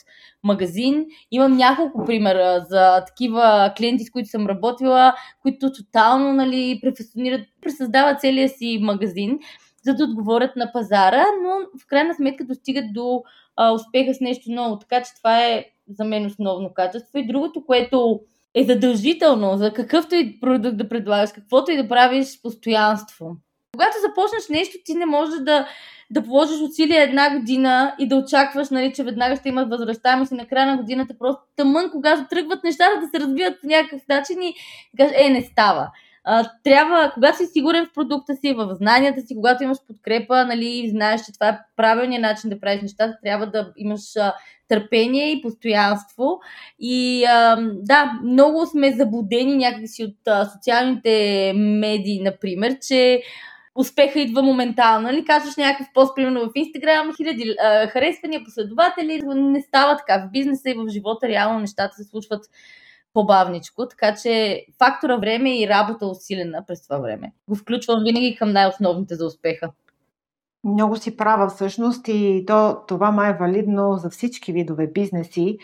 магазин. 0.45 1.07
Имам 1.31 1.57
няколко 1.57 2.05
примера 2.05 2.67
за 2.69 3.05
такива 3.05 3.73
клиенти, 3.77 4.05
с 4.05 4.11
които 4.11 4.29
съм 4.29 4.47
работила, 4.47 5.15
които 5.43 5.73
тотално 5.73 6.33
нали, 6.33 6.79
префесионират, 6.83 7.41
пресъздават 7.63 8.21
целия 8.21 8.49
си 8.49 8.79
магазин, 8.83 9.39
за 9.85 9.95
да 9.95 10.05
отговорят 10.05 10.57
на 10.57 10.73
пазара, 10.73 11.25
но 11.43 11.81
в 11.81 11.87
крайна 11.87 12.15
сметка 12.15 12.45
достигат 12.45 12.93
до 12.93 13.23
а, 13.57 13.73
успеха 13.73 14.15
с 14.15 14.21
нещо 14.21 14.51
ново. 14.51 14.79
Така 14.79 15.03
че 15.03 15.15
това 15.17 15.47
е 15.47 15.65
за 15.89 16.05
мен 16.05 16.27
основно 16.27 16.75
качество. 16.75 17.19
И 17.19 17.27
другото, 17.27 17.67
което 17.67 18.21
е 18.55 18.65
задължително 18.65 19.57
за 19.57 19.73
какъвто 19.73 20.15
и 20.15 20.41
продукт 20.41 20.77
да 20.77 20.89
предлагаш, 20.89 21.31
каквото 21.33 21.71
и 21.71 21.77
да 21.77 21.89
правиш, 21.89 22.43
постоянство. 22.43 23.37
Когато 23.77 23.97
започнеш 24.09 24.49
нещо, 24.49 24.79
ти 24.85 24.95
не 24.95 25.07
можеш 25.07 25.41
да 25.41 25.67
да 26.11 26.23
положиш 26.23 26.61
усилия 26.61 27.03
една 27.03 27.39
година 27.39 27.95
и 27.99 28.09
да 28.09 28.17
очакваш, 28.17 28.71
нали, 28.71 28.93
че 28.93 29.05
веднага 29.05 29.37
ще 29.37 29.49
имат 29.49 29.71
възвръщаемост 29.71 30.33
и 30.33 30.35
на 30.35 30.47
края 30.47 30.67
на 30.67 30.77
годината 30.77 31.15
просто 31.19 31.43
тъмън, 31.57 31.91
когато 31.91 32.27
тръгват 32.31 32.65
нещата 32.65 33.01
да 33.01 33.07
се 33.07 33.21
развиват 33.21 33.61
по 33.61 33.67
някакъв 33.67 34.03
начин 34.09 34.43
и 34.43 34.55
кажеш, 34.99 35.17
е, 35.19 35.31
не 35.31 35.43
става. 35.43 35.91
А, 36.25 36.51
трябва, 36.65 37.11
когато 37.15 37.37
си 37.37 37.47
сигурен 37.47 37.87
в 37.87 37.93
продукта 37.93 38.37
си, 38.37 38.53
в 38.53 38.75
знанията 38.75 39.21
си, 39.21 39.35
когато 39.35 39.63
имаш 39.63 39.79
подкрепа, 39.87 40.45
нали, 40.45 40.89
знаеш, 40.91 41.21
че 41.21 41.33
това 41.33 41.49
е 41.49 41.59
правилният 41.77 42.23
начин 42.23 42.51
да 42.51 42.61
правиш 42.61 42.83
нещата, 42.83 43.19
трябва 43.23 43.47
да 43.47 43.73
имаш 43.77 44.17
а, 44.17 44.35
търпение 44.69 45.33
и 45.33 45.43
постоянство. 45.43 46.41
И 46.79 47.25
а, 47.25 47.57
да, 47.75 48.13
много 48.25 48.67
сме 48.67 48.93
заблудени 48.93 49.57
някакси 49.57 50.05
от 50.05 50.29
а, 50.29 50.45
социалните 50.45 51.53
медии, 51.57 52.23
например, 52.23 52.79
че 52.89 53.23
успеха 53.79 54.21
идва 54.21 54.43
моментално. 54.43 55.03
Нали? 55.03 55.25
Казваш 55.25 55.57
някакъв 55.57 55.87
пост, 55.95 56.17
примерно 56.17 56.41
в 56.41 56.51
Инстаграм, 56.55 57.15
хиляди 57.17 57.55
а, 57.65 57.87
харесвания, 57.87 58.45
последователи. 58.45 59.23
Не 59.25 59.63
става 59.63 59.97
така. 59.97 60.19
В 60.19 60.31
бизнеса 60.31 60.71
и 60.71 60.75
в 60.75 60.89
живота 60.89 61.29
реално 61.29 61.61
нещата 61.61 61.97
се 61.97 62.05
случват 62.05 62.45
по-бавничко, 63.15 63.89
така 63.89 64.15
че 64.23 64.65
фактора 64.79 65.17
време 65.17 65.61
и 65.61 65.69
работа 65.69 66.07
усилена 66.07 66.65
през 66.67 66.83
това 66.83 66.99
време. 66.99 67.33
Го 67.49 67.55
включвам 67.55 68.03
винаги 68.05 68.37
към 68.39 68.53
най-основните 68.53 69.15
за 69.15 69.27
успеха. 69.27 69.71
Много 70.65 70.97
си 70.97 71.17
права 71.17 71.49
всъщност 71.49 72.09
и 72.09 72.45
то, 72.47 72.77
това 72.89 73.11
май 73.11 73.31
е 73.31 73.37
валидно 73.41 73.97
за 73.97 74.11
всички 74.11 74.53
видове 74.53 74.87
бизнеси, 74.87 75.59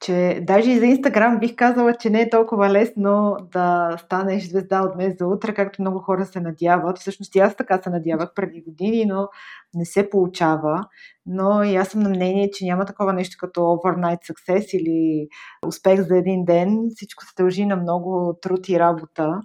че 0.00 0.40
даже 0.42 0.70
и 0.70 0.78
за 0.78 0.86
Инстаграм 0.86 1.38
бих 1.38 1.56
казала, 1.56 1.94
че 1.94 2.10
не 2.10 2.20
е 2.20 2.30
толкова 2.30 2.70
лесно 2.70 3.36
да 3.52 3.96
станеш 3.98 4.48
звезда 4.48 4.82
от 4.82 4.94
днес 4.94 5.18
за 5.18 5.26
утре, 5.26 5.54
както 5.54 5.82
много 5.82 5.98
хора 5.98 6.26
се 6.26 6.40
надяват. 6.40 6.98
Всъщност 6.98 7.34
и 7.34 7.38
аз 7.38 7.56
така 7.56 7.82
се 7.82 7.90
надявах 7.90 8.34
преди 8.34 8.62
години, 8.62 9.04
но 9.06 9.28
не 9.74 9.84
се 9.84 10.10
получава. 10.10 10.84
Но 11.26 11.62
и 11.62 11.76
аз 11.76 11.88
съм 11.88 12.00
на 12.00 12.08
мнение, 12.08 12.50
че 12.50 12.64
няма 12.64 12.84
такова 12.84 13.12
нещо 13.12 13.36
като 13.40 13.60
overnight 13.60 14.32
success 14.32 14.76
или 14.76 15.28
успех 15.66 16.00
за 16.00 16.18
един 16.18 16.44
ден. 16.44 16.78
Всичко 16.94 17.24
се 17.24 17.32
дължи 17.36 17.66
на 17.66 17.76
много 17.76 18.38
труд 18.42 18.68
и 18.68 18.78
работа 18.78 19.40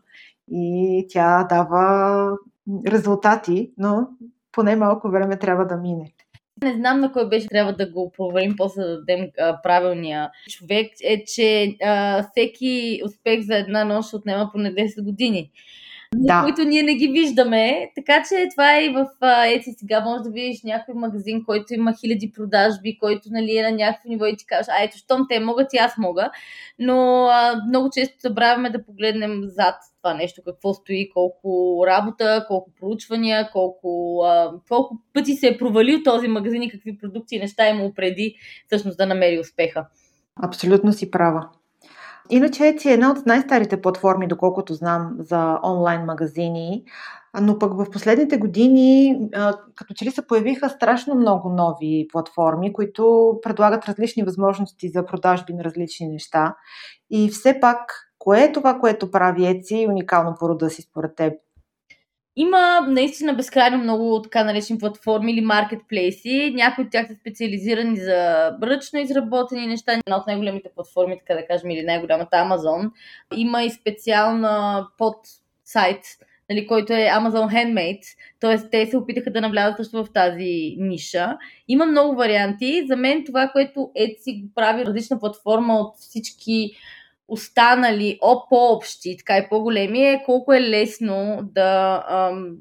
и 0.47 1.05
тя 1.09 1.43
дава 1.49 2.37
резултати, 2.87 3.73
но 3.77 4.07
поне 4.51 4.75
малко 4.75 5.09
време 5.09 5.39
трябва 5.39 5.65
да 5.65 5.77
мине. 5.77 6.13
Не 6.63 6.73
знам 6.73 6.99
на 6.99 7.11
кой 7.11 7.29
беше, 7.29 7.47
трябва 7.47 7.73
да 7.73 7.89
го 7.91 8.11
провалим, 8.11 8.55
после 8.57 8.81
да 8.81 8.97
дадем 8.99 9.27
а, 9.39 9.61
правилния 9.61 10.29
човек, 10.49 10.91
е, 11.03 11.23
че 11.25 11.75
а, 11.83 12.23
всеки 12.31 13.01
успех 13.05 13.41
за 13.41 13.55
една 13.55 13.83
нощ 13.83 14.13
отнема 14.13 14.49
поне 14.51 14.73
10 14.75 15.03
години. 15.03 15.51
Да. 16.15 16.41
които 16.43 16.63
ние 16.63 16.83
не 16.83 16.95
ги 16.95 17.07
виждаме. 17.07 17.91
Така 17.95 18.23
че 18.29 18.47
това 18.51 18.75
е 18.75 18.85
и 18.85 18.89
в 18.89 19.07
Ети 19.45 19.71
сега. 19.77 19.99
Може 19.99 20.23
да 20.23 20.29
видиш 20.29 20.63
някой 20.63 20.95
магазин, 20.95 21.43
който 21.45 21.73
има 21.73 21.93
хиляди 21.93 22.31
продажби, 22.35 22.97
който 22.99 23.29
нали, 23.31 23.57
е 23.57 23.63
на 23.63 23.71
някакво 23.71 24.09
ниво 24.09 24.25
и 24.25 24.37
ти 24.37 24.45
кажеш, 24.45 24.67
а 24.69 24.83
ето, 24.83 24.97
щом 24.97 25.25
те 25.29 25.39
могат 25.39 25.73
и 25.73 25.77
аз 25.77 25.97
мога. 25.97 26.31
Но 26.79 27.25
а, 27.25 27.61
много 27.67 27.89
често 27.93 28.15
забравяме 28.19 28.69
да 28.69 28.85
погледнем 28.85 29.41
зад 29.43 29.75
това 29.97 30.13
нещо, 30.13 30.41
какво 30.45 30.73
стои, 30.73 31.09
колко 31.13 31.83
работа, 31.87 32.45
колко 32.47 32.71
проучвания, 32.79 33.49
колко, 33.51 34.21
а, 34.25 34.51
колко 34.69 34.97
пъти 35.13 35.33
се 35.33 35.47
е 35.47 35.57
провалил 35.57 36.03
този 36.03 36.27
магазин 36.27 36.61
и 36.61 36.71
какви 36.71 36.97
продукции 36.97 37.39
неща 37.39 37.67
е 37.67 37.71
имал 37.71 37.93
преди 37.93 38.35
всъщност 38.67 38.97
да 38.97 39.05
намери 39.05 39.39
успеха. 39.39 39.85
Абсолютно 40.43 40.93
си 40.93 41.11
права. 41.11 41.49
Иначе 42.29 42.75
е 42.85 42.91
една 42.91 43.11
от 43.11 43.25
най-старите 43.25 43.81
платформи, 43.81 44.27
доколкото 44.27 44.73
знам, 44.73 45.15
за 45.19 45.59
онлайн 45.63 46.05
магазини. 46.05 46.83
Но 47.41 47.59
пък 47.59 47.73
в 47.73 47.91
последните 47.91 48.37
години, 48.37 49.19
като 49.75 49.93
че 49.93 50.05
ли 50.05 50.11
се 50.11 50.27
появиха 50.27 50.69
страшно 50.69 51.15
много 51.15 51.49
нови 51.49 52.07
платформи, 52.11 52.73
които 52.73 53.33
предлагат 53.43 53.85
различни 53.85 54.23
възможности 54.23 54.89
за 54.89 55.05
продажби 55.05 55.53
на 55.53 55.63
различни 55.63 56.07
неща. 56.07 56.55
И 57.09 57.29
все 57.29 57.59
пак, 57.59 58.09
кое 58.19 58.43
е 58.43 58.51
това, 58.51 58.79
което 58.79 59.11
прави 59.11 59.41
Etsy 59.41 59.89
уникално 59.89 60.35
по 60.39 60.49
рода 60.49 60.69
си 60.69 60.81
според 60.81 61.15
теб? 61.15 61.33
Има 62.35 62.81
наистина 62.87 63.33
безкрайно 63.33 63.77
много 63.77 64.21
така 64.21 64.43
наречени 64.43 64.79
платформи 64.79 65.31
или 65.31 65.41
маркетплейси. 65.41 66.51
Някои 66.55 66.83
от 66.83 66.91
тях 66.91 67.07
са 67.07 67.15
специализирани 67.15 67.97
за 67.97 68.51
ръчно 68.63 68.99
изработени 68.99 69.67
неща. 69.67 69.93
Една 69.93 70.17
от 70.17 70.27
най-големите 70.27 70.69
платформи, 70.75 71.19
така 71.19 71.41
да 71.41 71.47
кажем, 71.47 71.69
или 71.69 71.83
най-голямата 71.83 72.37
Amazon. 72.37 72.91
Има 73.35 73.63
и 73.63 73.69
специална 73.69 74.87
под 74.97 75.15
сайт, 75.65 76.01
нали, 76.49 76.67
който 76.67 76.93
е 76.93 76.97
Amazon 76.97 77.53
Handmade, 77.53 78.03
т.е. 78.39 78.69
те 78.69 78.85
се 78.85 78.97
опитаха 78.97 79.31
да 79.31 79.41
навлязат 79.41 79.77
също 79.77 80.03
в 80.03 80.13
тази 80.13 80.75
ниша. 80.77 81.37
Има 81.67 81.85
много 81.85 82.15
варианти. 82.15 82.85
За 82.87 82.95
мен 82.95 83.23
това, 83.25 83.47
което 83.47 83.79
Etsy 83.79 84.45
прави 84.55 84.85
различна 84.85 85.19
платформа 85.19 85.79
от 85.79 85.97
всички 85.97 86.71
останали 87.27 88.19
о, 88.21 88.49
по-общи, 88.49 89.17
така 89.17 89.37
и 89.37 89.49
по-големи 89.49 90.01
е 90.01 90.23
колко 90.25 90.53
е 90.53 90.61
лесно 90.61 91.39
да, 91.41 92.03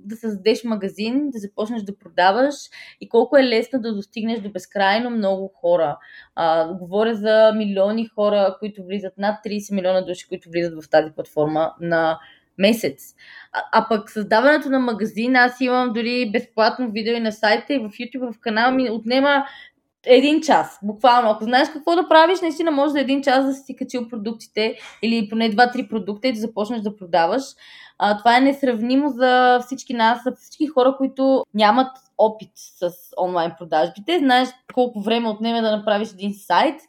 да 0.04 0.16
създадеш 0.16 0.64
магазин, 0.64 1.30
да 1.30 1.38
започнеш 1.38 1.82
да 1.82 1.98
продаваш 1.98 2.54
и 3.00 3.08
колко 3.08 3.36
е 3.36 3.44
лесно 3.44 3.80
да 3.80 3.94
достигнеш 3.94 4.40
до 4.40 4.50
безкрайно 4.50 5.10
много 5.10 5.52
хора. 5.54 5.98
А, 6.34 6.68
говоря 6.68 7.14
за 7.14 7.52
милиони 7.56 8.06
хора, 8.06 8.56
които 8.58 8.84
влизат, 8.84 9.12
над 9.18 9.44
30 9.44 9.74
милиона 9.74 10.00
души, 10.00 10.28
които 10.28 10.50
влизат 10.50 10.84
в 10.84 10.90
тази 10.90 11.12
платформа 11.12 11.72
на 11.80 12.18
месец. 12.58 13.14
А, 13.52 13.62
а 13.72 13.88
пък 13.88 14.10
създаването 14.10 14.68
на 14.68 14.78
магазин, 14.78 15.36
аз 15.36 15.60
имам 15.60 15.92
дори 15.92 16.30
безплатно 16.32 16.90
видео 16.90 17.14
и 17.14 17.20
на 17.20 17.32
сайта 17.32 17.74
и 17.74 17.78
в 17.78 17.88
YouTube, 17.88 18.32
в 18.32 18.40
канала 18.40 18.70
ми 18.70 18.90
отнема 18.90 19.46
един 20.06 20.40
час, 20.40 20.78
буквално. 20.82 21.30
Ако 21.30 21.44
знаеш 21.44 21.68
какво 21.72 21.96
да 21.96 22.08
правиш, 22.08 22.40
наистина 22.40 22.70
може 22.70 22.92
за 22.92 23.00
един 23.00 23.22
час 23.22 23.46
да 23.46 23.54
си 23.54 23.76
качил 23.76 24.08
продуктите 24.08 24.76
или 25.02 25.28
поне 25.28 25.48
два-три 25.48 25.88
продукта 25.88 26.28
и 26.28 26.32
да 26.32 26.40
започнеш 26.40 26.80
да 26.80 26.96
продаваш. 26.96 27.42
А, 27.98 28.18
това 28.18 28.36
е 28.36 28.40
несравнимо 28.40 29.08
за 29.08 29.60
всички 29.66 29.94
нас, 29.94 30.22
за 30.24 30.32
всички 30.36 30.66
хора, 30.66 30.94
които 30.98 31.44
нямат 31.54 31.90
опит 32.18 32.50
с 32.54 32.90
онлайн 33.20 33.52
продажбите. 33.58 34.18
Знаеш 34.18 34.48
колко 34.74 35.00
време 35.00 35.28
отнеме 35.28 35.60
да 35.60 35.76
направиш 35.76 36.12
един 36.12 36.34
сайт 36.34 36.80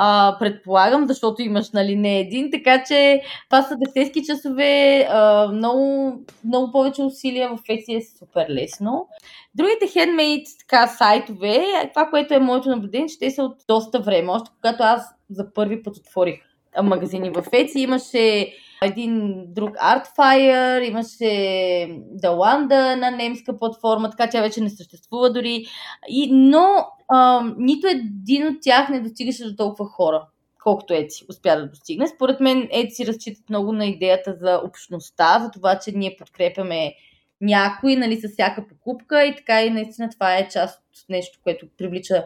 а, 0.00 0.36
предполагам, 0.38 1.06
защото 1.08 1.42
имаш 1.42 1.70
нали, 1.70 1.96
не 1.96 2.20
един, 2.20 2.50
така 2.50 2.84
че 2.84 3.22
това 3.50 3.62
са 3.62 3.76
десетки 3.76 4.22
часове, 4.24 5.06
а, 5.10 5.48
много, 5.52 6.12
много 6.44 6.72
повече 6.72 7.02
усилия 7.02 7.48
в 7.48 7.58
Etsy 7.58 7.96
е 7.98 8.18
супер 8.18 8.46
лесно. 8.50 9.08
Другите 9.54 9.86
handmade 9.86 10.44
така, 10.60 10.86
сайтове, 10.86 11.64
това, 11.94 12.06
което 12.10 12.34
е 12.34 12.38
моето 12.38 12.68
наблюдение, 12.68 13.08
че 13.08 13.18
те 13.18 13.30
са 13.30 13.42
от 13.42 13.56
доста 13.68 14.00
време. 14.00 14.32
Още 14.32 14.50
когато 14.54 14.82
аз 14.82 15.02
за 15.30 15.52
първи 15.54 15.82
път 15.82 15.96
отворих 15.96 16.40
магазини 16.82 17.30
в 17.30 17.42
Etsy, 17.42 17.78
имаше 17.78 18.54
един 18.82 19.44
друг 19.48 19.76
Artfire, 19.76 20.88
имаше 20.88 22.02
Даланда 22.10 22.96
на 22.96 23.10
немска 23.10 23.58
платформа, 23.58 24.10
така 24.10 24.30
тя 24.30 24.40
вече 24.40 24.60
не 24.60 24.70
съществува 24.70 25.32
дори. 25.32 25.64
И, 26.08 26.32
но 26.32 26.86
а, 27.08 27.42
нито 27.58 27.86
един 27.86 28.46
от 28.46 28.56
тях 28.62 28.88
не 28.88 29.00
достигаше 29.00 29.44
до 29.44 29.56
толкова 29.56 29.88
хора, 29.90 30.26
колкото 30.62 30.94
Еци 30.94 31.24
успя 31.28 31.56
да 31.56 31.66
достигне. 31.66 32.06
Според 32.06 32.40
мен 32.40 32.68
Еци 32.72 33.06
разчитат 33.06 33.50
много 33.50 33.72
на 33.72 33.86
идеята 33.86 34.36
за 34.40 34.60
общността, 34.64 35.38
за 35.40 35.50
това, 35.50 35.78
че 35.78 35.92
ние 35.92 36.16
подкрепяме 36.18 36.94
някой 37.40 37.96
нали, 37.96 38.20
с 38.20 38.28
всяка 38.28 38.66
покупка 38.68 39.24
и 39.24 39.36
така 39.36 39.62
и 39.62 39.70
наистина 39.70 40.10
това 40.10 40.36
е 40.36 40.48
част 40.48 40.78
от 40.78 41.08
нещо, 41.08 41.38
което 41.42 41.66
привлича 41.78 42.24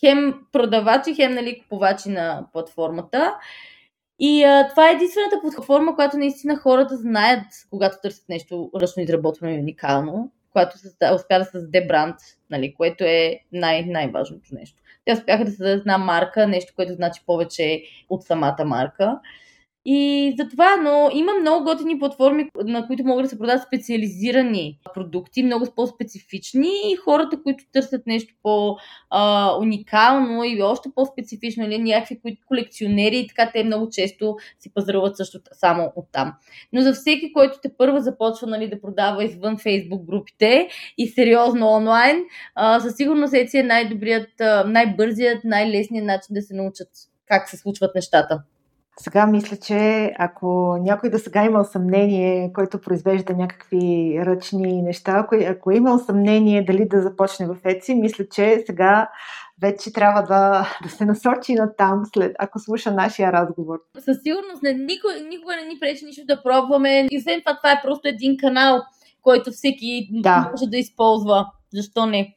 хем 0.00 0.34
продавачи, 0.52 1.14
хем 1.14 1.34
нали, 1.34 1.60
купувачи 1.60 2.08
на 2.08 2.46
платформата. 2.52 3.34
И 4.18 4.44
а, 4.44 4.68
това 4.68 4.88
е 4.90 4.92
единствената 4.92 5.40
платформа, 5.40 5.94
която 5.94 6.16
наистина 6.16 6.56
хората 6.56 6.96
знаят, 6.96 7.46
когато 7.70 7.96
търсят 8.02 8.28
нещо 8.28 8.70
ръчно 8.80 9.02
изработвано 9.02 9.54
и 9.54 9.58
уникално, 9.58 10.32
която 10.52 10.76
успя 11.14 11.38
да 11.38 11.44
създаде 11.44 11.86
бранд, 11.86 12.16
нали, 12.50 12.74
което 12.74 13.04
е 13.04 13.40
най- 13.52 13.86
най-важното 13.86 14.48
нещо. 14.52 14.82
Те 15.04 15.12
успяха 15.12 15.44
да 15.44 15.50
създадат 15.50 15.80
една 15.80 15.98
марка, 15.98 16.46
нещо, 16.46 16.72
което 16.76 16.94
значи 16.94 17.22
повече 17.26 17.82
от 18.10 18.22
самата 18.22 18.64
марка. 18.64 19.18
И 19.86 20.34
затова, 20.38 20.76
но 20.76 21.10
има 21.14 21.32
много 21.40 21.64
готини 21.64 21.98
платформи, 21.98 22.48
на 22.64 22.86
които 22.86 23.04
могат 23.04 23.24
да 23.24 23.28
се 23.28 23.38
продават 23.38 23.62
специализирани 23.62 24.78
продукти, 24.94 25.42
много 25.42 25.66
по-специфични 25.76 26.68
и 26.92 26.96
хората, 26.96 27.42
които 27.42 27.64
търсят 27.72 28.06
нещо 28.06 28.34
по-уникално 28.42 30.44
и 30.44 30.62
още 30.62 30.88
по-специфично, 30.94 31.64
или 31.64 31.78
някакви 31.78 32.20
които 32.20 32.42
колекционери 32.46 33.18
и 33.18 33.26
така, 33.26 33.50
те 33.52 33.64
много 33.64 33.90
често 33.90 34.36
си 34.60 34.74
пазаруват 34.74 35.16
също 35.16 35.38
само 35.52 35.92
от 35.96 36.06
там. 36.12 36.32
Но 36.72 36.80
за 36.80 36.92
всеки, 36.92 37.32
който 37.32 37.58
те 37.62 37.70
първа 37.78 38.00
започва 38.00 38.46
нали, 38.46 38.70
да 38.70 38.80
продава 38.80 39.24
извън 39.24 39.58
фейсбук 39.58 40.04
групите 40.04 40.68
и 40.98 41.08
сериозно 41.08 41.68
онлайн, 41.68 42.24
а, 42.54 42.80
със 42.80 42.96
сигурност 42.96 43.34
е 43.34 43.62
най-добрият, 43.62 44.30
най-бързият, 44.66 45.44
най-лесният 45.44 46.06
начин 46.06 46.34
да 46.34 46.42
се 46.42 46.54
научат 46.54 46.88
как 47.26 47.48
се 47.48 47.56
случват 47.56 47.94
нещата. 47.94 48.42
Сега 49.00 49.26
мисля, 49.26 49.56
че 49.56 50.12
ако 50.18 50.78
някой 50.80 51.10
да 51.10 51.18
сега 51.18 51.44
имал 51.44 51.64
съмнение, 51.64 52.52
който 52.52 52.80
произвежда 52.80 53.34
някакви 53.34 54.14
ръчни 54.26 54.82
неща, 54.82 55.12
ако, 55.16 55.34
ако 55.48 55.70
е 55.70 55.76
имал 55.76 55.98
съмнение 55.98 56.64
дали 56.64 56.88
да 56.88 57.02
започне 57.02 57.46
в 57.46 57.54
Etsy, 57.54 58.00
мисля, 58.00 58.24
че 58.28 58.62
сега 58.66 59.08
вече 59.60 59.92
трябва 59.92 60.22
да, 60.22 60.68
да 60.82 60.88
се 60.88 61.04
насочи 61.04 61.54
на 61.54 61.76
там, 61.76 62.02
след, 62.14 62.36
ако 62.38 62.58
слуша 62.58 62.90
нашия 62.90 63.32
разговор. 63.32 63.78
Със 63.98 64.16
сигурност 64.22 64.62
не, 64.62 64.72
никога, 64.72 65.14
никога 65.28 65.56
не 65.56 65.64
ни 65.64 65.80
пречи 65.80 66.04
нищо 66.04 66.22
да 66.26 66.42
пробваме. 66.42 67.08
И 67.10 67.18
освен 67.18 67.40
това, 67.40 67.56
това 67.56 67.72
е 67.72 67.82
просто 67.84 68.08
един 68.08 68.36
канал, 68.36 68.82
който 69.22 69.50
всеки 69.50 70.08
да. 70.12 70.50
може 70.50 70.70
да 70.70 70.76
използва. 70.76 71.46
Защо 71.72 72.06
не? 72.06 72.34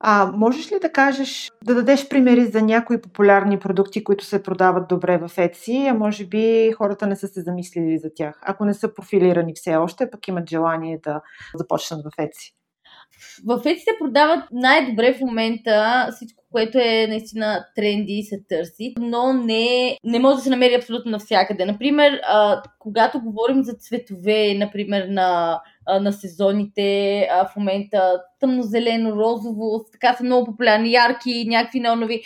А 0.00 0.32
можеш 0.34 0.72
ли 0.72 0.78
да 0.82 0.92
кажеш, 0.92 1.50
да 1.64 1.74
дадеш 1.74 2.08
примери 2.08 2.46
за 2.46 2.62
някои 2.62 3.00
популярни 3.00 3.58
продукти, 3.58 4.04
които 4.04 4.24
се 4.24 4.42
продават 4.42 4.88
добре 4.88 5.18
в 5.18 5.28
Etsy, 5.28 5.90
а 5.90 5.94
може 5.94 6.26
би 6.26 6.72
хората 6.72 7.06
не 7.06 7.16
са 7.16 7.28
се 7.28 7.40
замислили 7.40 7.98
за 7.98 8.08
тях, 8.14 8.40
ако 8.42 8.64
не 8.64 8.74
са 8.74 8.94
профилирани 8.94 9.52
все 9.54 9.76
още, 9.76 10.10
пък 10.10 10.28
имат 10.28 10.50
желание 10.50 11.00
да 11.04 11.20
започнат 11.54 12.00
в 12.04 12.16
Etsy? 12.16 12.57
В 13.46 13.58
Etsy 13.58 13.78
се 13.78 13.98
продават 13.98 14.44
най-добре 14.52 15.14
в 15.14 15.20
момента 15.20 16.08
всичко, 16.16 16.44
което 16.52 16.78
е 16.78 17.06
наистина 17.08 17.64
тренди 17.76 18.12
и 18.12 18.24
се 18.24 18.44
търси, 18.48 18.94
но 19.00 19.32
не, 19.32 19.98
не 20.04 20.18
може 20.18 20.36
да 20.36 20.42
се 20.42 20.50
намери 20.50 20.74
абсолютно 20.74 21.10
навсякъде. 21.10 21.64
Например, 21.64 22.20
а, 22.28 22.62
когато 22.78 23.20
говорим 23.20 23.62
за 23.62 23.72
цветове, 23.72 24.54
например, 24.54 25.06
на 25.08 25.60
на 26.00 26.12
сезоните 26.12 27.20
а, 27.30 27.48
в 27.48 27.56
момента. 27.56 28.22
Тъмнозелено, 28.40 29.16
розово, 29.16 29.84
така 29.92 30.14
са 30.14 30.24
много 30.24 30.46
популярни, 30.46 30.92
ярки, 30.92 31.44
някакви 31.48 31.80
неонови. 31.80 32.22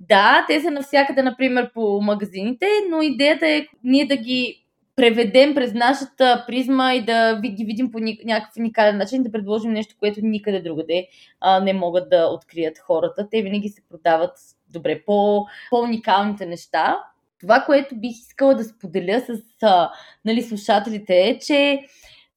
Да, 0.00 0.44
те 0.48 0.60
са 0.60 0.70
навсякъде, 0.70 1.22
например, 1.22 1.72
по 1.74 2.00
магазините, 2.02 2.66
но 2.90 3.02
идеята 3.02 3.48
е 3.48 3.66
ние 3.84 4.06
да 4.06 4.16
ги 4.16 4.63
преведем 4.96 5.54
през 5.54 5.74
нашата 5.74 6.44
призма 6.46 6.94
и 6.94 7.04
да 7.04 7.40
ги 7.44 7.64
видим 7.64 7.90
по 7.90 7.98
някакъв 7.98 8.56
уникален 8.58 8.96
начин, 8.96 9.22
да 9.22 9.32
предложим 9.32 9.72
нещо, 9.72 9.94
което 9.98 10.20
никъде 10.22 10.60
другаде 10.60 11.08
а, 11.40 11.60
не 11.60 11.72
могат 11.72 12.10
да 12.10 12.26
открият 12.26 12.78
хората. 12.78 13.28
Те 13.30 13.42
винаги 13.42 13.68
се 13.68 13.82
продават 13.90 14.32
добре 14.72 15.02
по, 15.06 15.46
по-уникалните 15.70 16.46
неща. 16.46 16.98
Това, 17.40 17.60
което 17.60 17.96
бих 17.96 18.12
искала 18.12 18.54
да 18.54 18.64
споделя 18.64 19.20
с 19.20 19.42
а, 19.62 19.90
нали, 20.24 20.42
слушателите 20.42 21.14
е, 21.14 21.38
че 21.38 21.80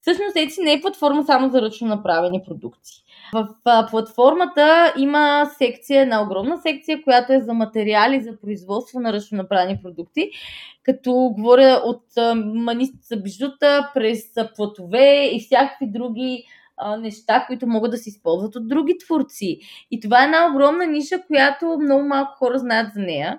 Всъщност 0.00 0.36
Etsy 0.36 0.64
не 0.64 0.72
е 0.72 0.80
платформа 0.80 1.24
само 1.24 1.50
за 1.50 1.62
ръчно 1.62 1.88
направени 1.88 2.42
продукти. 2.46 2.90
В 3.32 3.48
платформата 3.90 4.94
има 4.98 5.50
секция, 5.58 6.02
една 6.02 6.22
огромна 6.22 6.58
секция, 6.58 7.02
която 7.02 7.32
е 7.32 7.40
за 7.40 7.54
материали 7.54 8.20
за 8.20 8.40
производство 8.40 9.00
на 9.00 9.12
ръчно 9.12 9.38
направени 9.38 9.78
продукти, 9.82 10.30
като 10.82 11.12
говоря 11.12 11.80
от 11.84 12.04
манисти 12.54 12.98
за 13.02 13.16
бижута 13.16 13.90
през 13.94 14.22
платове 14.56 15.30
и 15.32 15.40
всякакви 15.40 15.86
други 15.86 16.44
неща, 16.98 17.44
които 17.46 17.66
могат 17.66 17.90
да 17.90 17.96
се 17.96 18.08
използват 18.08 18.56
от 18.56 18.68
други 18.68 18.98
творци. 18.98 19.58
И 19.90 20.00
това 20.00 20.22
е 20.22 20.24
една 20.24 20.46
огромна 20.50 20.86
ниша, 20.86 21.22
която 21.26 21.78
много 21.80 22.04
малко 22.04 22.38
хора 22.38 22.58
знаят 22.58 22.92
за 22.94 23.00
нея. 23.00 23.38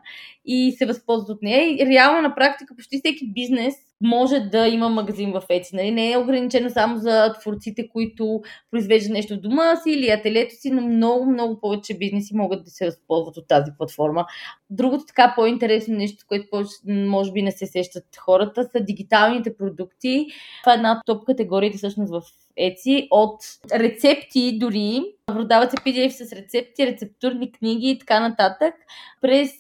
И 0.52 0.72
се 0.72 0.86
възползват 0.86 1.30
от 1.30 1.42
нея. 1.42 1.70
И 1.70 1.86
реално 1.86 2.22
на 2.22 2.36
практика 2.36 2.76
почти 2.76 2.98
всеки 2.98 3.34
бизнес 3.34 3.76
може 4.02 4.40
да 4.40 4.68
има 4.68 4.90
магазин 4.90 5.32
в 5.32 5.42
Etsy. 5.50 5.74
Нали? 5.74 5.92
Не 5.92 6.12
е 6.12 6.18
ограничено 6.18 6.70
само 6.70 6.98
за 6.98 7.34
творците, 7.42 7.90
които 7.90 8.42
произвеждат 8.72 9.12
нещо 9.12 9.36
в 9.36 9.40
дома 9.40 9.76
си 9.76 9.92
или 9.92 10.10
ателето 10.10 10.56
си, 10.56 10.72
но 10.72 10.82
много, 10.82 11.32
много 11.32 11.60
повече 11.60 11.98
бизнеси 11.98 12.36
могат 12.36 12.64
да 12.64 12.70
се 12.70 12.86
възползват 12.86 13.38
от 13.38 13.48
тази 13.48 13.72
платформа. 13.78 14.26
Другото 14.70 15.04
така 15.08 15.34
по-интересно 15.36 15.96
нещо, 15.96 16.26
което 16.28 16.48
може 16.86 17.32
би 17.32 17.42
не 17.42 17.52
се 17.52 17.66
сещат 17.66 18.04
хората, 18.18 18.64
са 18.64 18.80
дигиталните 18.80 19.58
продукти. 19.58 20.28
Това 20.64 20.74
е 20.74 20.76
една 20.76 20.92
от 20.92 20.98
топ 21.06 21.26
категориите 21.26 21.78
всъщност 21.78 22.12
в 22.12 22.22
Etsy 22.60 23.08
от 23.12 23.42
рецепти 23.74 24.60
дори. 24.60 25.02
Продават 25.34 25.72
се 25.72 25.78
PDF 25.78 26.10
с 26.10 26.32
рецепти, 26.34 26.88
рецептурни 26.88 27.52
книги 27.52 27.90
и 27.90 28.00
така 28.00 28.20
нататък, 28.20 28.74
през 29.22 29.52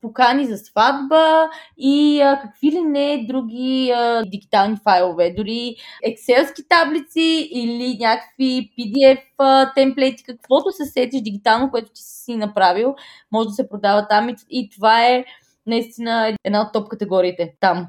покани 0.00 0.46
за 0.46 0.58
сватба 0.58 1.50
и 1.78 2.20
а, 2.20 2.40
какви 2.42 2.72
ли 2.72 2.80
не 2.80 3.24
други 3.28 3.92
а, 3.96 4.22
дигитални 4.26 4.76
файлове. 4.84 5.34
Дори 5.36 5.76
екселски 6.04 6.62
таблици 6.68 7.48
или 7.52 7.98
някакви 8.00 8.70
PDF 8.78 9.22
а, 9.38 9.72
темплети, 9.74 10.24
каквото 10.24 10.72
се 10.72 10.84
сетиш 10.84 11.20
дигитално, 11.20 11.70
което 11.70 11.92
ти 11.92 12.02
си 12.02 12.36
направил, 12.36 12.94
може 13.32 13.48
да 13.48 13.54
се 13.54 13.68
продава 13.68 14.08
там 14.08 14.28
и, 14.28 14.34
и 14.50 14.70
това 14.70 15.06
е 15.06 15.24
наистина 15.66 16.36
една 16.44 16.62
от 16.62 16.72
топ 16.72 16.88
категориите 16.88 17.54
там. 17.60 17.88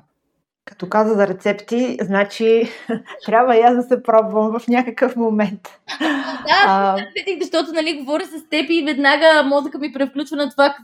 Като 0.69 0.89
каза 0.89 1.13
за 1.15 1.27
рецепти, 1.27 1.97
значи 2.01 2.63
трябва 3.25 3.57
и 3.57 3.61
аз 3.61 3.75
да 3.75 3.83
се 3.83 4.03
пробвам 4.03 4.59
в 4.59 4.67
някакъв 4.67 5.15
момент. 5.15 5.61
Да, 6.45 6.63
а... 6.67 6.97
защото 7.41 7.73
нали, 7.73 7.97
говоря 7.97 8.25
с 8.25 8.49
теб 8.49 8.69
и 8.69 8.83
веднага 8.85 9.43
мозъка 9.43 9.77
ми 9.77 9.93
превключва 9.93 10.38
на 10.38 10.49
това 10.49 10.75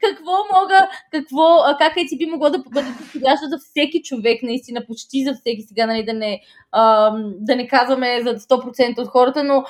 какво 0.00 0.32
мога, 0.32 0.88
какво, 1.12 1.76
как 1.78 1.92
е 1.96 2.08
си 2.08 2.18
би 2.18 2.26
могло 2.26 2.50
да 2.50 2.58
бъде 2.58 2.88
подходящо 2.98 3.46
за 3.46 3.58
всеки 3.58 4.02
човек, 4.02 4.42
наистина, 4.42 4.86
почти 4.86 5.24
за 5.24 5.34
всеки 5.34 5.62
сега, 5.62 5.86
нали, 5.86 6.04
да 6.04 6.12
не, 6.12 6.40
а, 6.72 7.12
да 7.40 7.56
не 7.56 7.68
казваме 7.68 8.22
за 8.22 8.38
100% 8.38 8.98
от 8.98 9.08
хората, 9.08 9.44
но 9.44 9.64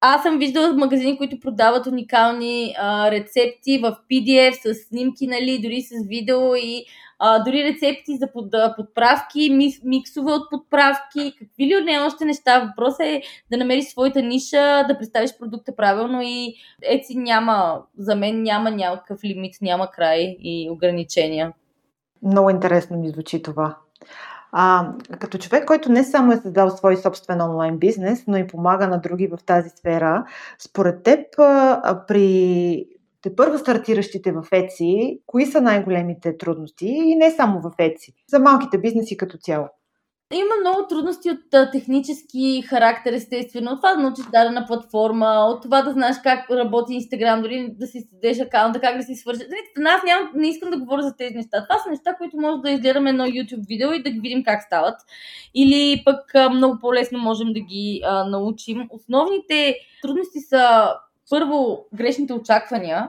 аз 0.00 0.22
съм 0.22 0.38
виждала 0.38 0.72
магазини, 0.72 1.18
които 1.18 1.40
продават 1.40 1.86
уникални 1.86 2.74
а, 2.78 3.10
рецепти 3.10 3.78
в 3.78 3.96
PDF 4.10 4.74
с 4.74 4.74
снимки, 4.74 5.26
нали, 5.26 5.60
дори 5.62 5.82
с 5.82 6.08
видео 6.08 6.54
и 6.54 6.84
а, 7.18 7.44
дори 7.44 7.64
рецепти 7.64 8.16
за 8.16 8.32
под, 8.32 8.54
подправки, 8.76 9.50
мис, 9.50 9.80
миксове 9.84 10.32
от 10.32 10.50
подправки, 10.50 11.34
какви 11.38 11.66
ли 11.66 11.84
нея 11.84 12.04
още 12.06 12.24
неща. 12.24 12.60
Въпросът 12.60 13.00
е 13.00 13.22
да 13.50 13.56
намериш 13.56 13.84
своята 13.84 14.22
ниша, 14.22 14.84
да 14.88 14.98
представиш 14.98 15.38
продукта 15.38 15.76
правилно 15.76 16.20
и 16.22 16.54
еци 16.82 17.18
няма, 17.18 17.82
за 17.98 18.16
мен 18.16 18.42
няма 18.42 18.70
някакъв 18.70 19.24
лимит, 19.24 19.54
няма 19.62 19.90
край 19.90 20.36
и 20.40 20.70
ограничения. 20.70 21.52
Много 22.22 22.50
интересно 22.50 22.98
ми 22.98 23.10
звучи 23.10 23.42
това. 23.42 23.76
А, 24.52 24.92
като 25.18 25.38
човек, 25.38 25.64
който 25.64 25.92
не 25.92 26.04
само 26.04 26.32
е 26.32 26.36
създал 26.36 26.70
свой 26.70 26.96
собствен 26.96 27.40
онлайн 27.40 27.78
бизнес, 27.78 28.24
но 28.26 28.36
и 28.36 28.46
помага 28.46 28.88
на 28.88 29.00
други 29.00 29.26
в 29.26 29.38
тази 29.46 29.70
сфера, 29.70 30.24
според 30.58 31.02
теб 31.02 31.26
а, 31.38 32.04
при 32.08 32.86
те 33.28 33.36
първо 33.36 33.58
стартиращите 33.58 34.32
в 34.32 34.46
ЕЦИ, 34.52 35.20
кои 35.26 35.46
са 35.46 35.60
най-големите 35.60 36.38
трудности 36.38 36.86
и 36.86 37.14
не 37.14 37.30
само 37.30 37.60
в 37.60 37.70
ЕЦИ, 37.78 38.12
за 38.28 38.38
малките 38.38 38.78
бизнеси 38.78 39.16
като 39.16 39.38
цяло? 39.38 39.66
Има 40.34 40.54
много 40.60 40.88
трудности 40.88 41.30
от 41.30 41.70
технически 41.72 42.62
характер, 42.68 43.12
естествено. 43.12 43.70
От 43.70 43.78
това 43.78 43.94
да 43.94 44.02
научиш 44.02 44.24
дадена 44.24 44.66
платформа, 44.66 45.46
от 45.48 45.62
това 45.62 45.82
да 45.82 45.92
знаеш 45.92 46.16
как 46.22 46.50
работи 46.50 46.94
Инстаграм, 46.94 47.42
дори 47.42 47.68
да 47.78 47.86
си 47.86 48.00
създадеш 48.00 48.40
акаунта, 48.40 48.80
как 48.80 48.96
да 48.96 49.02
си 49.02 49.14
свържеш. 49.14 49.46
Нали, 49.76 49.88
аз 49.88 50.02
нямам, 50.04 50.30
не 50.34 50.48
искам 50.48 50.70
да 50.70 50.78
говоря 50.78 51.02
за 51.02 51.16
тези 51.16 51.34
неща. 51.34 51.66
Това 51.68 51.78
са 51.78 51.90
неща, 51.90 52.14
които 52.14 52.36
може 52.36 52.62
да 52.62 52.70
изгледаме 52.70 53.10
едно 53.10 53.24
YouTube 53.24 53.68
видео 53.68 53.92
и 53.92 54.02
да 54.02 54.10
ги 54.10 54.20
видим 54.20 54.44
как 54.44 54.62
стават. 54.62 54.96
Или 55.54 56.02
пък 56.04 56.52
много 56.52 56.78
по-лесно 56.80 57.18
можем 57.18 57.52
да 57.52 57.60
ги 57.60 58.02
а, 58.04 58.24
научим. 58.24 58.88
Основните 58.90 59.76
трудности 60.02 60.40
са 60.40 60.88
първо 61.30 61.86
грешните 61.94 62.32
очаквания, 62.32 63.08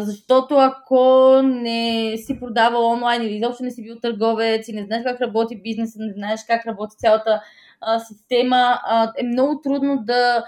защото 0.00 0.54
ако 0.54 1.40
не 1.44 2.14
си 2.16 2.40
продава 2.40 2.86
онлайн 2.86 3.22
или 3.22 3.36
изобщо 3.36 3.64
не 3.64 3.70
си 3.70 3.82
бил 3.82 3.96
търговец 4.00 4.68
и 4.68 4.72
не 4.72 4.84
знаеш 4.84 5.02
как 5.04 5.20
работи 5.20 5.62
бизнеса, 5.62 5.98
не 6.00 6.12
знаеш 6.12 6.40
как 6.46 6.66
работи 6.66 6.96
цялата 6.98 7.42
а, 7.80 8.00
система, 8.00 8.80
а, 8.84 9.12
е 9.18 9.22
много 9.22 9.60
трудно 9.60 9.98
да 10.04 10.44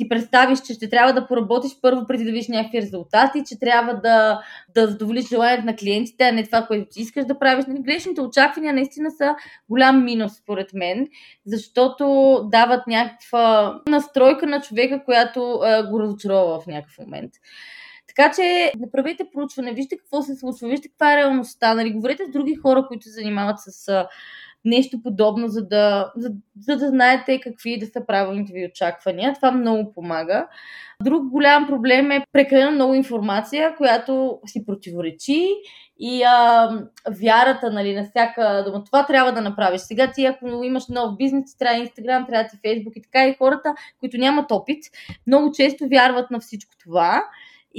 си 0.00 0.08
представиш, 0.08 0.60
че 0.60 0.74
ще 0.74 0.90
трябва 0.90 1.12
да 1.12 1.26
поработиш 1.26 1.72
първо 1.82 2.06
преди 2.06 2.24
да 2.24 2.30
видиш 2.30 2.48
някакви 2.48 2.82
резултати, 2.82 3.44
че 3.46 3.58
трябва 3.58 3.94
да, 3.94 4.40
да 4.74 4.86
задоволиш 4.86 5.28
желанието 5.28 5.66
на 5.66 5.76
клиентите, 5.76 6.24
а 6.24 6.32
не 6.32 6.44
това, 6.44 6.66
което 6.66 6.88
ти 6.90 7.02
искаш 7.02 7.24
да 7.24 7.38
правиш. 7.38 7.64
Нали, 7.68 7.82
грешните 7.82 8.20
очаквания 8.20 8.74
наистина 8.74 9.10
са 9.10 9.34
голям 9.68 10.04
минус, 10.04 10.32
според 10.32 10.72
мен, 10.74 11.08
защото 11.46 12.40
дават 12.52 12.86
някаква 12.86 13.74
настройка 13.88 14.46
на 14.46 14.60
човека, 14.60 15.04
която 15.04 15.60
е, 15.64 15.82
го 15.82 16.00
разочарова 16.00 16.60
в 16.60 16.66
някакъв 16.66 16.98
момент. 16.98 17.32
Така 18.18 18.34
че 18.34 18.72
направете 18.78 19.24
проучване, 19.34 19.72
вижте 19.72 19.96
какво 19.96 20.22
се 20.22 20.36
случва, 20.36 20.68
вижте 20.68 20.88
каква 20.88 21.12
е 21.12 21.16
реалността, 21.16 21.74
нали, 21.74 21.92
говорете 21.92 22.24
с 22.26 22.30
други 22.30 22.54
хора, 22.54 22.86
които 22.88 23.04
се 23.04 23.10
занимават 23.10 23.56
с 23.58 24.06
нещо 24.64 25.02
подобно, 25.02 25.48
за 25.48 25.66
да, 25.66 26.12
за, 26.16 26.30
за 26.60 26.76
да 26.76 26.88
знаете 26.88 27.40
какви 27.40 27.78
да 27.78 27.86
са 27.86 28.06
правилните 28.06 28.52
ви 28.52 28.68
очаквания. 28.72 29.34
Това 29.34 29.50
много 29.50 29.92
помага. 29.92 30.48
Друг 31.02 31.28
голям 31.28 31.66
проблем 31.66 32.10
е 32.10 32.24
прекалено 32.32 32.70
много 32.70 32.94
информация, 32.94 33.76
която 33.76 34.40
си 34.46 34.66
противоречи 34.66 35.46
и 35.98 36.22
а, 36.22 36.70
вярата 37.10 37.70
нали, 37.70 37.94
на 37.94 38.04
всяка 38.04 38.64
дума. 38.66 38.84
Това 38.84 39.06
трябва 39.06 39.32
да 39.32 39.40
направиш. 39.40 39.80
Сега 39.80 40.10
ти, 40.12 40.24
ако 40.24 40.46
имаш 40.64 40.88
нов 40.88 41.16
бизнес, 41.16 41.56
трябва 41.58 41.78
Инстаграм, 41.78 42.26
трябва 42.26 42.48
ти 42.48 42.56
Фейсбук 42.66 42.96
и 42.96 43.02
така 43.02 43.26
и 43.26 43.36
хората, 43.38 43.74
които 44.00 44.16
нямат 44.16 44.50
опит, 44.50 44.84
много 45.26 45.52
често 45.52 45.88
вярват 45.88 46.30
на 46.30 46.40
всичко 46.40 46.72
това 46.84 47.22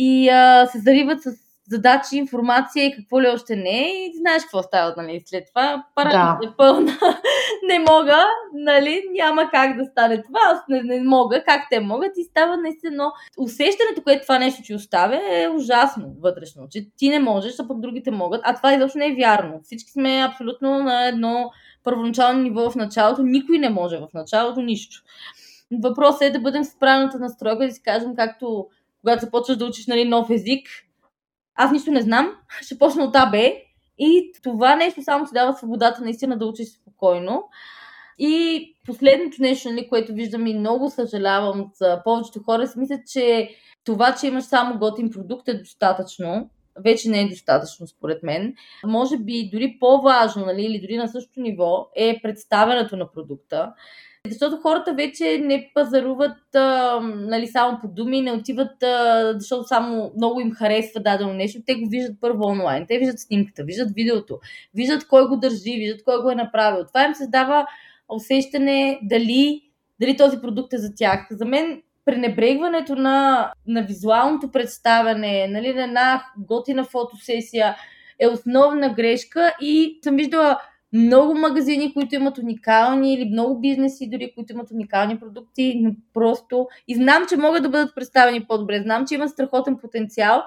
и 0.01 0.29
а, 0.29 0.67
се 0.67 0.79
зариват 0.79 1.21
с 1.21 1.29
задачи, 1.69 2.17
информация 2.17 2.85
и 2.85 2.95
какво 2.95 3.21
ли 3.21 3.27
още 3.27 3.55
не. 3.55 3.91
И 3.91 4.17
знаеш 4.17 4.43
какво 4.43 4.63
става, 4.63 4.93
нали, 4.97 5.23
след 5.25 5.43
това. 5.47 5.85
Парата 5.95 6.38
да. 6.41 6.47
е 6.47 6.49
пълна. 6.57 6.91
не 7.67 7.79
мога, 7.79 8.25
нали, 8.53 9.03
няма 9.12 9.49
как 9.51 9.77
да 9.77 9.85
стане 9.85 10.21
това. 10.23 10.39
Аз 10.51 10.59
не, 10.69 10.83
не 10.83 11.03
мога, 11.03 11.43
как 11.43 11.62
те 11.71 11.79
могат 11.79 12.12
и 12.17 12.23
става 12.23 12.57
наистина. 12.57 13.12
Усещането, 13.38 14.03
което 14.03 14.21
това 14.21 14.39
нещо 14.39 14.62
ти 14.63 14.75
оставя 14.75 15.21
е 15.31 15.49
ужасно 15.49 16.15
вътрешно, 16.21 16.67
че 16.69 16.88
ти 16.97 17.09
не 17.09 17.19
можеш, 17.19 17.59
а 17.59 17.67
пък 17.67 17.79
другите 17.79 18.12
могат. 18.12 18.41
А 18.43 18.55
това 18.55 18.73
изобщо 18.73 18.97
не 18.97 19.07
е 19.07 19.15
вярно. 19.15 19.59
Всички 19.63 19.91
сме 19.91 20.25
абсолютно 20.29 20.83
на 20.83 21.07
едно 21.07 21.51
първоначално 21.83 22.41
ниво 22.41 22.69
в 22.69 22.75
началото. 22.75 23.23
Никой 23.23 23.57
не 23.57 23.69
може 23.69 23.97
в 23.97 24.07
началото 24.13 24.62
нищо. 24.62 25.01
Въпросът 25.83 26.21
е 26.21 26.29
да 26.29 26.39
бъдем 26.39 26.63
с 26.63 26.79
правилната 26.79 27.19
настройка 27.19 27.63
и 27.63 27.67
да 27.67 27.73
си 27.73 27.81
кажем, 27.83 28.15
както 28.15 28.67
когато 29.01 29.25
започваш 29.25 29.57
да 29.57 29.65
учиш 29.65 29.88
нали, 29.88 30.05
нов 30.05 30.29
език, 30.29 30.67
аз 31.55 31.71
нищо 31.71 31.91
не 31.91 32.01
знам, 32.01 32.31
ще 32.62 32.77
почна 32.77 33.03
от 33.03 33.15
АБ 33.15 33.35
и 33.99 34.31
това 34.43 34.75
нещо 34.75 35.03
само 35.03 35.25
ти 35.25 35.31
дава 35.33 35.53
свободата 35.53 36.01
наистина 36.01 36.38
да 36.38 36.45
учиш 36.45 36.67
спокойно. 36.67 37.43
И 38.19 38.65
последното 38.85 39.38
нещо, 39.39 39.69
нали, 39.69 39.89
което 39.89 40.13
виждам 40.13 40.47
и 40.47 40.59
много 40.59 40.89
съжалявам 40.89 41.71
за 41.73 42.01
повечето 42.03 42.43
хора, 42.43 42.67
си 42.67 42.79
мисля, 42.79 42.99
че 43.12 43.49
това, 43.85 44.15
че 44.15 44.27
имаш 44.27 44.43
само 44.43 44.79
готин 44.79 45.09
продукт 45.09 45.47
е 45.47 45.53
достатъчно. 45.53 46.49
Вече 46.83 47.09
не 47.09 47.21
е 47.21 47.29
достатъчно, 47.29 47.88
според 47.88 48.23
мен. 48.23 48.53
Може 48.85 49.17
би 49.17 49.49
дори 49.53 49.77
по-важно, 49.79 50.45
нали, 50.45 50.63
или 50.63 50.81
дори 50.81 50.97
на 50.97 51.07
същото 51.07 51.41
ниво, 51.41 51.88
е 51.95 52.19
представянето 52.23 52.97
на 52.97 53.12
продукта. 53.12 53.73
Защото 54.27 54.58
хората 54.58 54.93
вече 54.93 55.38
не 55.43 55.71
пазаруват 55.73 56.55
а, 56.55 56.99
нали, 57.03 57.47
само 57.47 57.79
по 57.82 57.88
думи, 57.88 58.21
не 58.21 58.32
отиват, 58.32 58.84
а, 58.84 59.34
защото 59.38 59.63
само 59.63 60.12
много 60.15 60.41
им 60.41 60.51
харесва 60.51 60.99
дадено 60.99 61.34
нещо. 61.34 61.62
Те 61.65 61.75
го 61.75 61.89
виждат 61.89 62.17
първо 62.21 62.45
онлайн. 62.45 62.86
Те 62.88 62.97
виждат 62.99 63.19
снимката, 63.19 63.63
виждат 63.63 63.91
видеото, 63.95 64.39
виждат 64.73 65.08
кой 65.08 65.27
го 65.27 65.38
държи, 65.38 65.77
виждат 65.77 66.03
кой 66.03 66.21
го 66.21 66.32
е 66.32 66.36
направил. 66.36 66.86
Това 66.86 67.05
им 67.05 67.15
създава 67.15 67.67
усещане 68.10 68.99
дали, 69.03 69.62
дали 69.99 70.17
този 70.17 70.41
продукт 70.41 70.73
е 70.73 70.77
за 70.77 70.95
тях. 70.95 71.27
За 71.32 71.45
мен 71.45 71.82
пренебрегването 72.05 72.95
на, 72.95 73.51
на 73.67 73.84
визуалното 73.84 74.51
представяне, 74.51 75.47
нали, 75.47 75.73
на 75.73 75.84
една 75.84 76.23
готина 76.38 76.84
фотосесия 76.84 77.75
е 78.19 78.27
основна 78.27 78.93
грешка 78.93 79.53
и 79.62 79.99
съм 80.03 80.15
виждала 80.15 80.60
много 80.93 81.34
магазини, 81.34 81.93
които 81.93 82.15
имат 82.15 82.38
уникални 82.38 83.13
или 83.13 83.25
много 83.25 83.60
бизнеси, 83.62 84.10
дори 84.10 84.32
които 84.36 84.54
имат 84.54 84.71
уникални 84.71 85.19
продукти, 85.19 85.80
но 85.82 85.91
просто 86.13 86.67
и 86.88 86.95
знам, 86.95 87.25
че 87.30 87.38
могат 87.38 87.63
да 87.63 87.69
бъдат 87.69 87.95
представени 87.95 88.45
по-добре, 88.45 88.82
знам, 88.82 89.06
че 89.08 89.15
има 89.15 89.30
страхотен 89.30 89.78
потенциал, 89.78 90.43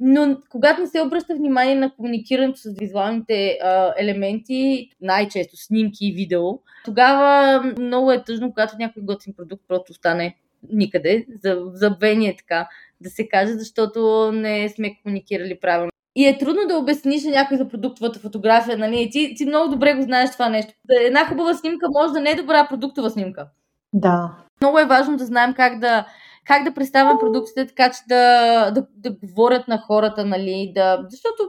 но 0.00 0.36
когато 0.48 0.80
не 0.80 0.86
се 0.86 1.02
обръща 1.02 1.34
внимание 1.34 1.74
на 1.74 1.94
комуникирането 1.94 2.58
с 2.58 2.74
визуалните 2.78 3.58
а, 3.62 3.94
елементи, 3.98 4.90
най-често 5.00 5.56
снимки 5.56 6.06
и 6.06 6.12
видео, 6.12 6.42
тогава 6.84 7.62
много 7.78 8.12
е 8.12 8.24
тъжно, 8.24 8.50
когато 8.50 8.76
някой 8.78 9.02
готин 9.02 9.34
продукт 9.36 9.62
просто 9.68 9.94
стане 9.94 10.36
никъде, 10.72 11.26
за 11.42 11.62
забвение 11.72 12.36
така 12.36 12.68
да 13.00 13.10
се 13.10 13.28
каже, 13.28 13.52
защото 13.52 14.30
не 14.32 14.68
сме 14.68 14.96
комуникирали 15.02 15.60
правилно. 15.60 15.90
И 16.16 16.26
е 16.26 16.38
трудно 16.38 16.60
да 16.68 16.78
обясниш 16.78 17.24
на 17.24 17.30
някой 17.30 17.56
за 17.56 17.68
продуктовата 17.68 18.18
фотография, 18.18 18.78
нали? 18.78 19.10
Ти, 19.10 19.34
ти 19.36 19.44
много 19.46 19.70
добре 19.70 19.94
го 19.94 20.02
знаеш 20.02 20.30
това 20.32 20.48
нещо. 20.48 20.72
Една 21.00 21.24
хубава 21.24 21.54
снимка 21.54 21.86
може 21.92 22.12
да 22.12 22.20
не 22.20 22.30
е 22.30 22.36
добра 22.36 22.68
продуктова 22.68 23.10
снимка. 23.10 23.46
Да. 23.92 24.36
Много 24.60 24.78
е 24.78 24.86
важно 24.86 25.16
да 25.16 25.24
знаем 25.24 25.54
как 25.54 25.78
да, 25.78 26.06
как 26.44 26.64
да 26.64 26.74
представяме 26.74 27.20
продуктите, 27.20 27.66
така 27.66 27.90
че 27.90 27.98
да, 28.08 28.70
да, 28.70 28.86
да 28.96 29.16
говорят 29.22 29.68
на 29.68 29.78
хората, 29.78 30.24
нали? 30.24 30.72
Да, 30.74 31.06
защото 31.10 31.42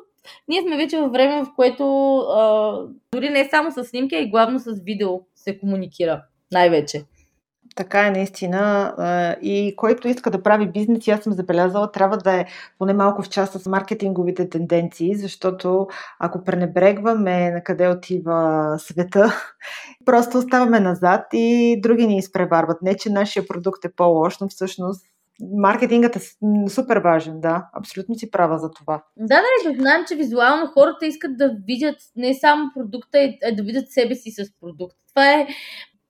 ние 0.47 0.61
сме 0.61 0.77
вече 0.77 0.99
във 0.99 1.11
време, 1.11 1.43
в 1.43 1.47
което 1.55 2.17
а, 2.17 2.79
дори 3.11 3.29
не 3.29 3.49
само 3.49 3.71
с 3.71 3.83
снимки, 3.83 4.15
а 4.15 4.19
и 4.19 4.29
главно 4.29 4.59
с 4.59 4.83
видео 4.83 5.19
се 5.35 5.59
комуникира 5.59 6.23
най-вече. 6.51 7.03
Така 7.77 8.07
е 8.07 8.11
наистина. 8.11 8.93
И 9.41 9.73
който 9.75 10.07
иска 10.07 10.31
да 10.31 10.43
прави 10.43 10.71
бизнес, 10.71 11.07
аз 11.07 11.23
съм 11.23 11.33
забелязала, 11.33 11.91
трябва 11.91 12.17
да 12.17 12.33
е 12.33 12.45
поне 12.79 12.93
малко 12.93 13.21
в 13.21 13.29
част 13.29 13.53
с 13.53 13.69
маркетинговите 13.69 14.49
тенденции, 14.49 15.15
защото 15.15 15.87
ако 16.19 16.43
пренебрегваме 16.43 17.51
на 17.51 17.63
къде 17.63 17.87
отива 17.87 18.75
света, 18.79 19.33
просто 20.05 20.37
оставаме 20.37 20.79
назад 20.79 21.25
и 21.33 21.79
други 21.81 22.07
ни 22.07 22.17
изпреварват. 22.17 22.81
Не, 22.81 22.97
че 22.97 23.09
нашия 23.09 23.47
продукт 23.47 23.85
е 23.85 23.91
по-лош, 23.95 24.39
но 24.39 24.47
всъщност 24.49 25.05
маркетингът 25.57 26.15
е 26.15 26.19
супер 26.69 26.97
важен, 26.97 27.41
да. 27.41 27.69
Абсолютно 27.73 28.15
си 28.15 28.31
права 28.31 28.57
за 28.57 28.71
това. 28.71 29.03
Да, 29.17 29.35
да, 29.35 29.71
да 29.71 29.79
знаем, 29.79 30.05
че 30.07 30.15
визуално 30.15 30.67
хората 30.67 31.05
искат 31.05 31.37
да 31.37 31.55
видят 31.67 31.95
не 32.15 32.33
само 32.33 32.71
продукта, 32.73 33.17
а 33.43 33.55
да 33.55 33.63
видят 33.63 33.91
себе 33.91 34.15
си 34.15 34.31
с 34.31 34.59
продукт. 34.61 34.95
Това 35.09 35.33
е 35.33 35.47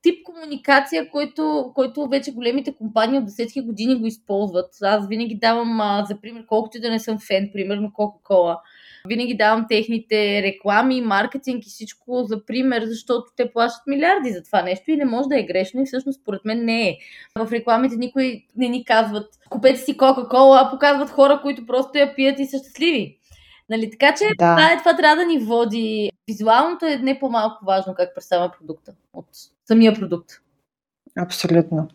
тип 0.02 0.14
комуникация, 0.24 1.10
който, 1.10 1.72
който 1.74 2.08
вече 2.08 2.32
големите 2.32 2.74
компании 2.74 3.18
от 3.18 3.24
десетки 3.24 3.60
години 3.60 3.94
го 3.94 4.06
използват. 4.06 4.70
Аз 4.82 5.08
винаги 5.08 5.34
давам, 5.34 5.80
а, 5.80 6.04
за 6.08 6.20
пример, 6.20 6.44
колкото 6.46 6.80
да 6.80 6.90
не 6.90 6.98
съм 6.98 7.18
фен, 7.18 7.50
примерно 7.52 7.88
Coca-Cola. 7.88 8.56
Винаги 9.08 9.36
давам 9.36 9.66
техните 9.68 10.42
реклами, 10.42 11.00
маркетинг 11.00 11.66
и 11.66 11.70
всичко 11.70 12.24
за 12.24 12.44
пример, 12.46 12.84
защото 12.84 13.24
те 13.36 13.52
плащат 13.52 13.86
милиарди 13.86 14.30
за 14.30 14.42
това 14.42 14.62
нещо 14.62 14.90
и 14.90 14.96
не 14.96 15.04
може 15.04 15.28
да 15.28 15.38
е 15.38 15.42
грешно 15.42 15.82
и 15.82 15.86
всъщност 15.86 16.20
според 16.20 16.44
мен 16.44 16.64
не 16.64 16.88
е. 16.88 16.98
В 17.38 17.52
рекламите 17.52 17.96
никой 17.96 18.44
не 18.56 18.68
ни 18.68 18.84
казват 18.84 19.38
купете 19.50 19.80
си 19.80 19.96
Кока-Кола, 19.96 20.60
а 20.64 20.70
показват 20.70 21.10
хора, 21.10 21.40
които 21.42 21.66
просто 21.66 21.98
я 21.98 22.14
пият 22.14 22.38
и 22.38 22.46
са 22.46 22.58
щастливи. 22.58 23.17
Нали, 23.70 23.90
така 23.90 24.14
че 24.14 24.24
да. 24.24 24.34
това, 24.34 24.72
е, 24.72 24.78
това 24.78 24.96
трябва 24.96 25.16
да 25.16 25.26
ни 25.26 25.38
води. 25.38 26.10
Визуалното 26.28 26.86
е 26.86 26.96
не 26.96 27.18
по-малко 27.18 27.64
важно 27.64 27.94
как 27.94 28.14
представя 28.14 28.52
продукта 28.58 28.92
от 29.12 29.26
самия 29.66 29.94
продукт. 29.94 30.30
Абсолютно. 31.18 31.88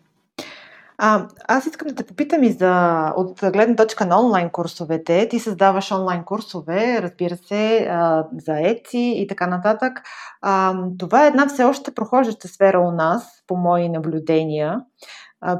А, 0.98 1.28
аз 1.48 1.66
искам 1.66 1.88
да 1.88 1.94
те 1.94 2.06
попитам 2.06 2.42
и 2.42 2.52
за, 2.52 3.12
от 3.16 3.40
гледна 3.52 3.76
точка 3.76 4.06
на 4.06 4.20
онлайн 4.20 4.50
курсовете. 4.50 5.28
Ти 5.28 5.38
създаваш 5.38 5.92
онлайн 5.92 6.24
курсове, 6.24 7.02
разбира 7.02 7.36
се, 7.36 7.88
а, 7.90 8.26
за 8.44 8.60
ЕЦИ 8.60 9.14
и 9.16 9.26
така 9.26 9.46
нататък. 9.46 10.02
А, 10.42 10.74
това 10.98 11.24
е 11.24 11.28
една 11.28 11.46
все 11.46 11.64
още 11.64 11.94
прохождаща 11.94 12.48
сфера 12.48 12.80
у 12.80 12.90
нас, 12.90 13.42
по 13.46 13.56
мои 13.56 13.88
наблюдения 13.88 14.80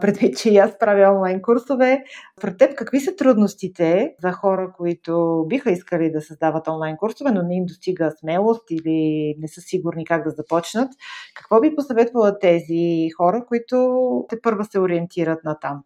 предвид, 0.00 0.38
че 0.38 0.50
и 0.50 0.56
аз 0.56 0.78
правя 0.78 1.14
онлайн 1.14 1.42
курсове. 1.42 2.04
Пред 2.40 2.58
теб 2.58 2.74
какви 2.74 3.00
са 3.00 3.16
трудностите 3.16 4.14
за 4.22 4.32
хора, 4.32 4.72
които 4.76 5.44
биха 5.48 5.70
искали 5.70 6.12
да 6.12 6.20
създават 6.20 6.68
онлайн 6.68 6.96
курсове, 6.96 7.30
но 7.30 7.42
не 7.42 7.56
им 7.56 7.64
достига 7.66 8.12
смелост 8.20 8.70
или 8.70 9.34
не 9.38 9.48
са 9.48 9.60
сигурни 9.60 10.04
как 10.04 10.24
да 10.24 10.30
започнат? 10.30 10.92
Какво 11.34 11.60
би 11.60 11.74
посъветвала 11.76 12.38
тези 12.38 13.08
хора, 13.16 13.44
които 13.48 14.26
те 14.28 14.40
първа 14.42 14.64
се 14.64 14.78
ориентират 14.80 15.44
на 15.44 15.58
там? 15.58 15.82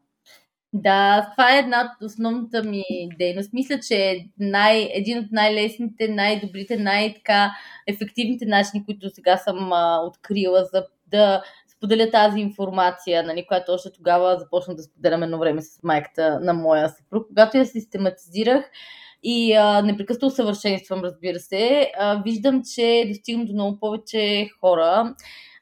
Да, 0.72 1.28
това 1.32 1.54
е 1.54 1.58
една 1.58 1.80
от 1.80 2.06
основната 2.06 2.62
ми 2.62 2.84
дейност. 3.18 3.52
Мисля, 3.52 3.80
че 3.88 3.94
е 3.94 4.16
най, 4.38 4.90
един 4.94 5.18
от 5.18 5.26
най-лесните, 5.32 6.08
най-добрите, 6.08 6.76
най-така 6.76 7.50
ефективните 7.87 8.46
начини, 8.46 8.84
които 8.84 9.11
сега 9.11 9.37
съм 9.37 9.72
а, 9.72 10.00
открила 10.06 10.64
за 10.64 10.84
да 11.06 11.42
споделя 11.78 12.10
тази 12.10 12.40
информация, 12.40 13.22
нали, 13.22 13.46
която 13.46 13.72
още 13.72 13.92
тогава 13.92 14.38
започнах 14.38 14.76
да 14.76 14.82
споделям 14.82 15.22
едно 15.22 15.38
време 15.38 15.62
с 15.62 15.82
майката 15.82 16.40
на 16.40 16.54
моя 16.54 16.88
съпруг. 16.88 17.26
Когато 17.28 17.58
я 17.58 17.66
систематизирах 17.66 18.64
и 19.22 19.54
а, 19.54 19.82
непрекъснато 19.82 20.26
усъвършенствам, 20.26 21.00
разбира 21.04 21.38
се, 21.38 21.92
а, 21.98 22.22
виждам, 22.22 22.62
че 22.74 23.04
достигам 23.08 23.44
до 23.44 23.52
много 23.52 23.78
повече 23.80 24.48
хора. 24.60 25.14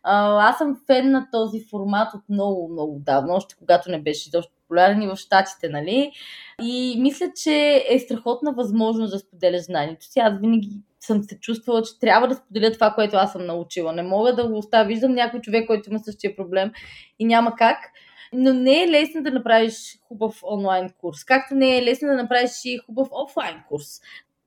А, 0.03 0.49
аз 0.49 0.59
съм 0.59 0.81
фен 0.87 1.11
на 1.11 1.29
този 1.33 1.65
формат 1.71 2.15
от 2.15 2.23
много, 2.29 2.69
много 2.73 2.99
давно, 3.01 3.35
още 3.35 3.55
когато 3.59 3.91
не 3.91 4.03
беше 4.03 4.29
изобщо 4.29 4.53
популярен 4.69 5.09
в 5.09 5.17
Штатите, 5.17 5.69
нали? 5.69 6.13
И 6.63 6.97
мисля, 6.99 7.27
че 7.43 7.85
е 7.89 7.99
страхотна 7.99 8.53
възможност 8.53 9.13
да 9.13 9.19
споделя 9.19 9.59
знанието 9.59 10.07
си. 10.07 10.19
Аз 10.21 10.41
винаги 10.41 10.69
съм 11.01 11.23
се 11.23 11.41
чувствала, 11.41 11.83
че 11.83 11.99
трябва 11.99 12.29
да 12.29 12.35
споделя 12.35 12.73
това, 12.73 12.91
което 12.91 13.17
аз 13.17 13.33
съм 13.33 13.47
научила. 13.47 13.93
Не 13.93 14.03
мога 14.03 14.35
да 14.35 14.49
го 14.49 14.59
оставя. 14.59 14.85
Виждам 14.85 15.15
някой 15.15 15.41
човек, 15.41 15.67
който 15.67 15.91
има 15.91 15.99
същия 15.99 16.37
проблем 16.37 16.73
и 17.19 17.25
няма 17.25 17.55
как. 17.57 17.79
Но 18.33 18.53
не 18.55 18.83
е 18.83 18.89
лесно 18.89 19.23
да 19.23 19.31
направиш 19.31 19.99
хубав 20.09 20.41
онлайн 20.43 20.91
курс. 21.01 21.25
Както 21.25 21.55
не 21.55 21.79
е 21.79 21.83
лесно 21.83 22.09
да 22.09 22.15
направиш 22.15 22.51
и 22.65 22.79
хубав 22.79 23.09
офлайн 23.11 23.63
курс 23.69 24.01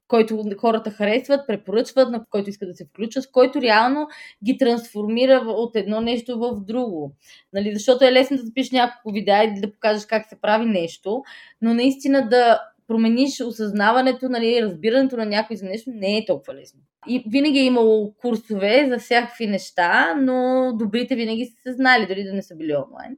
който 0.10 0.44
хората 0.58 0.92
харесват, 0.92 1.48
препоръчват, 1.48 2.10
на 2.10 2.26
който 2.30 2.50
искат 2.50 2.70
да 2.70 2.76
се 2.76 2.86
включат, 2.86 3.32
който 3.32 3.62
реално 3.62 4.08
ги 4.46 4.58
трансформира 4.58 5.44
от 5.48 5.76
едно 5.76 6.02
нещо 6.02 6.40
в 6.40 6.66
друго. 6.66 7.12
Нали, 7.54 7.74
защото 7.74 8.06
е 8.06 8.12
лесно 8.12 8.38
да 8.38 8.44
запишеш 8.44 8.72
няколко 8.72 9.12
видеа 9.12 9.44
и 9.44 9.62
да 9.62 9.74
покажеш 9.74 10.06
как 10.06 10.26
се 10.30 10.42
прави 10.42 10.66
нещо, 10.66 11.24
но 11.62 11.74
наистина 11.74 12.30
да 12.30 12.60
промениш 12.88 13.42
осъзнаването, 13.42 14.30
нали, 14.30 14.62
разбирането 14.62 15.18
на 15.18 15.26
някой 15.26 15.56
за 15.56 15.66
нещо 15.66 15.92
не 15.94 16.18
е 16.18 16.26
толкова 16.26 16.54
лесно. 16.54 16.80
И 17.08 17.24
винаги 17.28 17.60
е 17.60 17.66
имало 17.66 18.14
курсове 18.14 18.88
за 18.90 18.98
всякакви 18.98 19.48
неща, 19.48 20.16
но 20.22 20.72
добрите 20.80 21.16
винаги 21.16 21.46
са 21.46 21.62
се 21.62 21.74
знали, 21.74 22.08
дори 22.08 22.24
да 22.24 22.34
не 22.34 22.42
са 22.42 22.56
били 22.56 22.76
онлайн. 22.76 23.18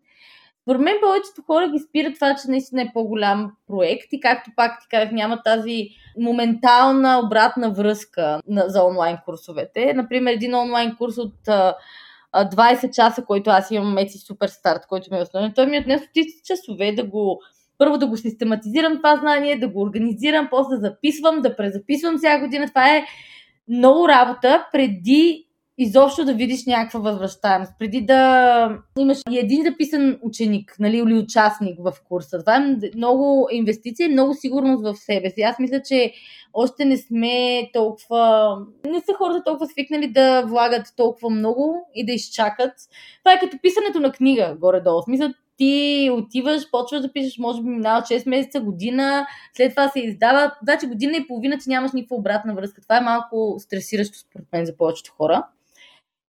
Според 0.62 0.82
мен 0.82 0.96
повечето 1.02 1.42
хора 1.48 1.70
ги 1.70 1.80
спират 1.80 2.16
това, 2.16 2.36
че 2.36 2.52
наистина 2.52 2.82
е 2.82 2.92
по-голям 2.94 3.52
проект 3.68 4.08
и 4.12 4.20
както 4.20 4.52
пак 4.56 4.82
ти 4.82 4.88
казах, 4.90 5.12
няма 5.12 5.42
тази 5.44 5.88
моментална 6.20 7.22
обратна 7.26 7.72
връзка 7.72 8.42
за 8.48 8.84
онлайн 8.84 9.18
курсовете. 9.26 9.94
Например, 9.94 10.34
един 10.34 10.56
онлайн 10.56 10.96
курс 10.98 11.18
от 11.18 11.34
20 12.36 12.92
часа, 12.92 13.26
който 13.26 13.50
аз 13.50 13.72
имам 13.72 13.94
Меци 13.94 14.18
Суперстарт, 14.18 14.88
който 14.88 15.08
ми 15.12 15.20
е 15.20 15.22
основен, 15.22 15.54
той 15.56 15.66
ми 15.66 15.80
отне 15.80 15.98
стотици 15.98 16.42
часове 16.46 16.92
да 16.92 17.04
го 17.04 17.42
първо 17.78 17.98
да 17.98 18.08
го 18.08 18.18
систематизирам 18.18 18.98
това 18.98 19.18
знание, 19.18 19.60
да 19.60 19.68
го 19.68 19.82
организирам, 19.82 20.48
после 20.52 20.76
да 20.76 20.82
записвам, 20.82 21.42
да 21.42 21.56
презаписвам 21.56 22.18
всяка 22.18 22.46
година. 22.46 22.68
Това 22.68 22.96
е 22.96 23.06
много 23.68 24.08
работа 24.08 24.68
преди 24.72 25.48
изобщо 25.78 26.26
да 26.26 26.34
видиш 26.34 26.66
някаква 26.66 27.00
възвръщаемост, 27.00 27.72
преди 27.80 28.02
да 28.02 28.82
имаш 28.98 29.18
и 29.30 29.40
един 29.40 29.64
записан 29.64 30.20
ученик 30.24 30.76
нали, 30.80 30.98
или 30.98 31.14
участник 31.14 31.80
в 31.80 31.94
курса. 32.08 32.40
Това 32.40 32.56
е 32.56 32.90
много 32.96 33.48
инвестиция 33.52 34.06
и 34.06 34.12
много 34.12 34.34
сигурност 34.34 34.84
в 34.84 34.96
себе 34.96 35.30
си. 35.30 35.42
Аз 35.42 35.60
мисля, 35.60 35.82
че 35.82 36.14
още 36.54 36.86
не 36.86 36.98
сме 36.98 37.70
толкова... 37.74 38.58
Не 38.86 39.00
са 39.00 39.14
хората 39.18 39.44
толкова 39.44 39.68
свикнали 39.68 40.08
да 40.08 40.42
влагат 40.46 40.94
толкова 40.98 41.30
много 41.30 41.88
и 41.96 42.06
да 42.06 42.12
изчакат. 42.12 42.74
Това 43.24 43.34
е 43.34 43.40
като 43.40 43.58
писането 43.62 44.00
на 44.00 44.12
книга, 44.12 44.58
горе-долу. 44.60 45.02
В 45.02 45.06
смисъл, 45.06 45.30
ти 45.58 46.10
отиваш, 46.14 46.72
почваш 46.72 47.02
да 47.02 47.14
пишеш, 47.14 47.38
може 47.38 47.62
би 47.62 47.70
минава 47.70 48.02
6 48.02 48.30
месеца, 48.30 48.60
година, 48.60 49.26
след 49.54 49.70
това 49.70 49.90
се 49.90 50.00
издава. 50.00 50.52
Значи 50.64 50.88
година 50.88 51.18
и 51.18 51.28
половина 51.28 51.58
ти 51.58 51.70
нямаш 51.70 51.92
никаква 51.92 52.16
обратна 52.16 52.56
връзка. 52.56 52.82
Това 52.82 52.98
е 52.98 53.02
малко 53.02 53.56
стресиращо 53.60 54.18
според 54.18 54.48
мен 54.54 54.66
за 54.66 54.78
повечето 54.78 55.12
хора. 55.18 55.48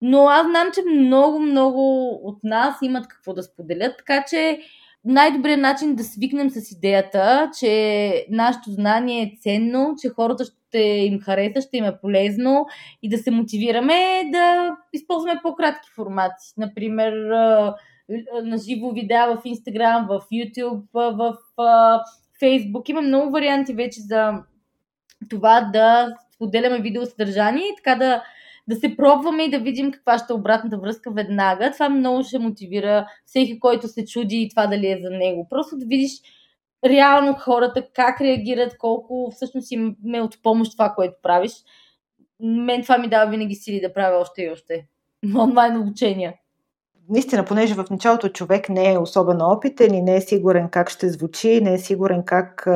Но 0.05 0.27
аз 0.27 0.47
знам, 0.47 0.67
че 0.73 0.81
много, 0.89 1.39
много 1.39 2.09
от 2.23 2.43
нас 2.43 2.77
имат 2.81 3.07
какво 3.07 3.33
да 3.33 3.43
споделят, 3.43 3.97
така 3.97 4.25
че 4.29 4.59
най-добрият 5.05 5.59
начин 5.59 5.95
да 5.95 6.03
свикнем 6.03 6.49
с 6.49 6.71
идеята, 6.71 7.51
че 7.59 8.25
нашето 8.29 8.71
знание 8.71 9.23
е 9.23 9.37
ценно, 9.41 9.95
че 10.01 10.09
хората 10.09 10.43
ще 10.45 10.79
им 10.79 11.19
хареса, 11.19 11.61
ще 11.61 11.77
им 11.77 11.85
е 11.85 11.99
полезно 12.01 12.65
и 13.03 13.09
да 13.09 13.17
се 13.17 13.31
мотивираме 13.31 13.93
е 13.93 14.29
да 14.31 14.75
използваме 14.93 15.39
по-кратки 15.43 15.89
формати. 15.95 16.53
Например, 16.57 17.13
на 18.43 18.57
живо 18.57 18.91
видеа 18.91 19.27
в 19.27 19.43
Instagram, 19.43 20.07
в 20.07 20.21
YouTube, 20.33 20.83
в 20.93 21.37
Facebook. 22.41 22.89
Има 22.89 23.01
много 23.01 23.31
варианти 23.31 23.73
вече 23.73 24.01
за 24.01 24.33
това 25.29 25.69
да 25.73 26.15
споделяме 26.35 26.81
видеосъдържание 26.81 27.63
и 27.63 27.75
така 27.75 27.95
да 27.95 28.23
да 28.67 28.75
се 28.75 28.95
пробваме 28.97 29.43
и 29.43 29.49
да 29.49 29.59
видим 29.59 29.91
каква 29.91 30.17
ще 30.17 30.33
е 30.33 30.35
обратната 30.35 30.77
връзка 30.77 31.11
веднага. 31.11 31.71
Това 31.71 31.89
много 31.89 32.23
ще 32.23 32.39
мотивира 32.39 33.07
всеки, 33.25 33.59
който 33.59 33.87
се 33.87 34.05
чуди 34.05 34.35
и 34.35 34.49
това 34.49 34.67
дали 34.67 34.91
е 34.91 34.99
за 35.01 35.09
него. 35.09 35.47
Просто 35.49 35.77
да 35.77 35.85
видиш 35.85 36.11
реално 36.85 37.33
хората 37.33 37.87
как 37.93 38.21
реагират, 38.21 38.77
колко 38.77 39.31
всъщност 39.31 39.71
им 39.71 39.95
е 40.13 40.21
от 40.21 40.43
помощ 40.43 40.71
това, 40.71 40.93
което 40.95 41.15
правиш. 41.21 41.51
Мен 42.39 42.83
това 42.83 42.97
ми 42.97 43.09
дава 43.09 43.31
винаги 43.31 43.55
сили 43.55 43.81
да 43.81 43.93
правя 43.93 44.17
още 44.17 44.41
и 44.41 44.49
още 44.49 44.87
онлайн 45.39 45.77
обучения. 45.77 46.33
Наистина, 47.09 47.45
понеже 47.45 47.75
в 47.75 47.85
началото 47.91 48.29
човек 48.29 48.69
не 48.69 48.93
е 48.93 48.97
особено 48.97 49.45
опитен 49.45 49.93
и 49.93 50.01
не 50.01 50.15
е 50.15 50.21
сигурен 50.21 50.69
как 50.69 50.89
ще 50.89 51.09
звучи, 51.09 51.61
не 51.61 51.73
е 51.73 51.77
сигурен 51.77 52.23
как 52.25 52.67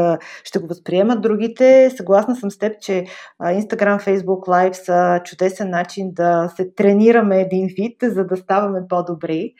ще 0.43 0.59
го 0.59 0.67
възприемат 0.67 1.21
другите, 1.21 1.91
съгласна 1.97 2.35
съм 2.35 2.51
с 2.51 2.57
теб, 2.57 2.81
че 2.81 3.05
Instagram, 3.41 4.07
Facebook 4.07 4.47
Live 4.47 4.73
са 4.73 5.21
чудесен 5.23 5.69
начин 5.69 6.11
да 6.13 6.53
се 6.55 6.71
тренираме 6.75 7.41
един 7.41 7.67
вид, 7.67 7.97
за 8.03 8.25
да 8.25 8.37
ставаме 8.37 8.81
по-добри. 8.89 9.53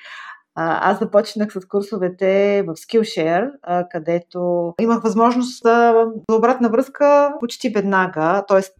Аз 0.59 0.99
започнах 0.99 1.53
с 1.53 1.65
курсовете 1.65 2.63
в 2.67 2.75
Skillshare, 2.75 3.51
където 3.91 4.73
имах 4.81 5.03
възможност 5.03 5.63
за 5.63 6.05
обратна 6.31 6.69
връзка 6.69 7.33
почти 7.39 7.69
веднага. 7.69 8.43
Тоест, 8.47 8.73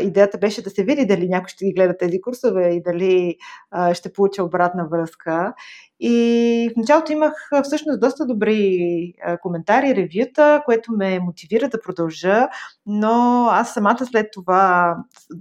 идеята 0.00 0.38
беше 0.38 0.62
да 0.62 0.70
се 0.70 0.84
види 0.84 1.06
дали 1.06 1.28
някой 1.28 1.48
ще 1.48 1.64
ги 1.64 1.72
гледа 1.72 1.96
тези 1.96 2.20
курсове 2.20 2.68
и 2.68 2.82
дали 2.82 3.36
ще 3.92 4.12
получа 4.12 4.44
обратна 4.44 4.88
връзка. 4.88 5.54
И 6.00 6.70
в 6.74 6.76
началото 6.76 7.12
имах 7.12 7.50
всъщност 7.62 8.00
доста 8.00 8.26
добри 8.26 9.12
коментари, 9.42 9.94
ревюта, 9.96 10.62
което 10.64 10.92
ме 10.92 11.20
мотивира 11.20 11.68
да 11.68 11.80
продължа, 11.80 12.48
но 12.86 13.46
аз 13.50 13.74
самата 13.74 14.06
след 14.06 14.26
това 14.32 14.96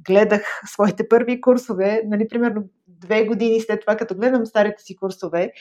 гледах 0.08 0.62
своите 0.65 1.08
първи 1.10 1.41
курсове, 1.41 2.02
нали, 2.06 2.28
примерно 2.28 2.63
две 3.04 3.26
години 3.26 3.62
след 3.62 3.82
това, 3.82 3.96
като 3.96 4.16
гледам 4.16 4.46
старите 4.46 4.84
си 4.84 4.96
курсове 4.96 5.52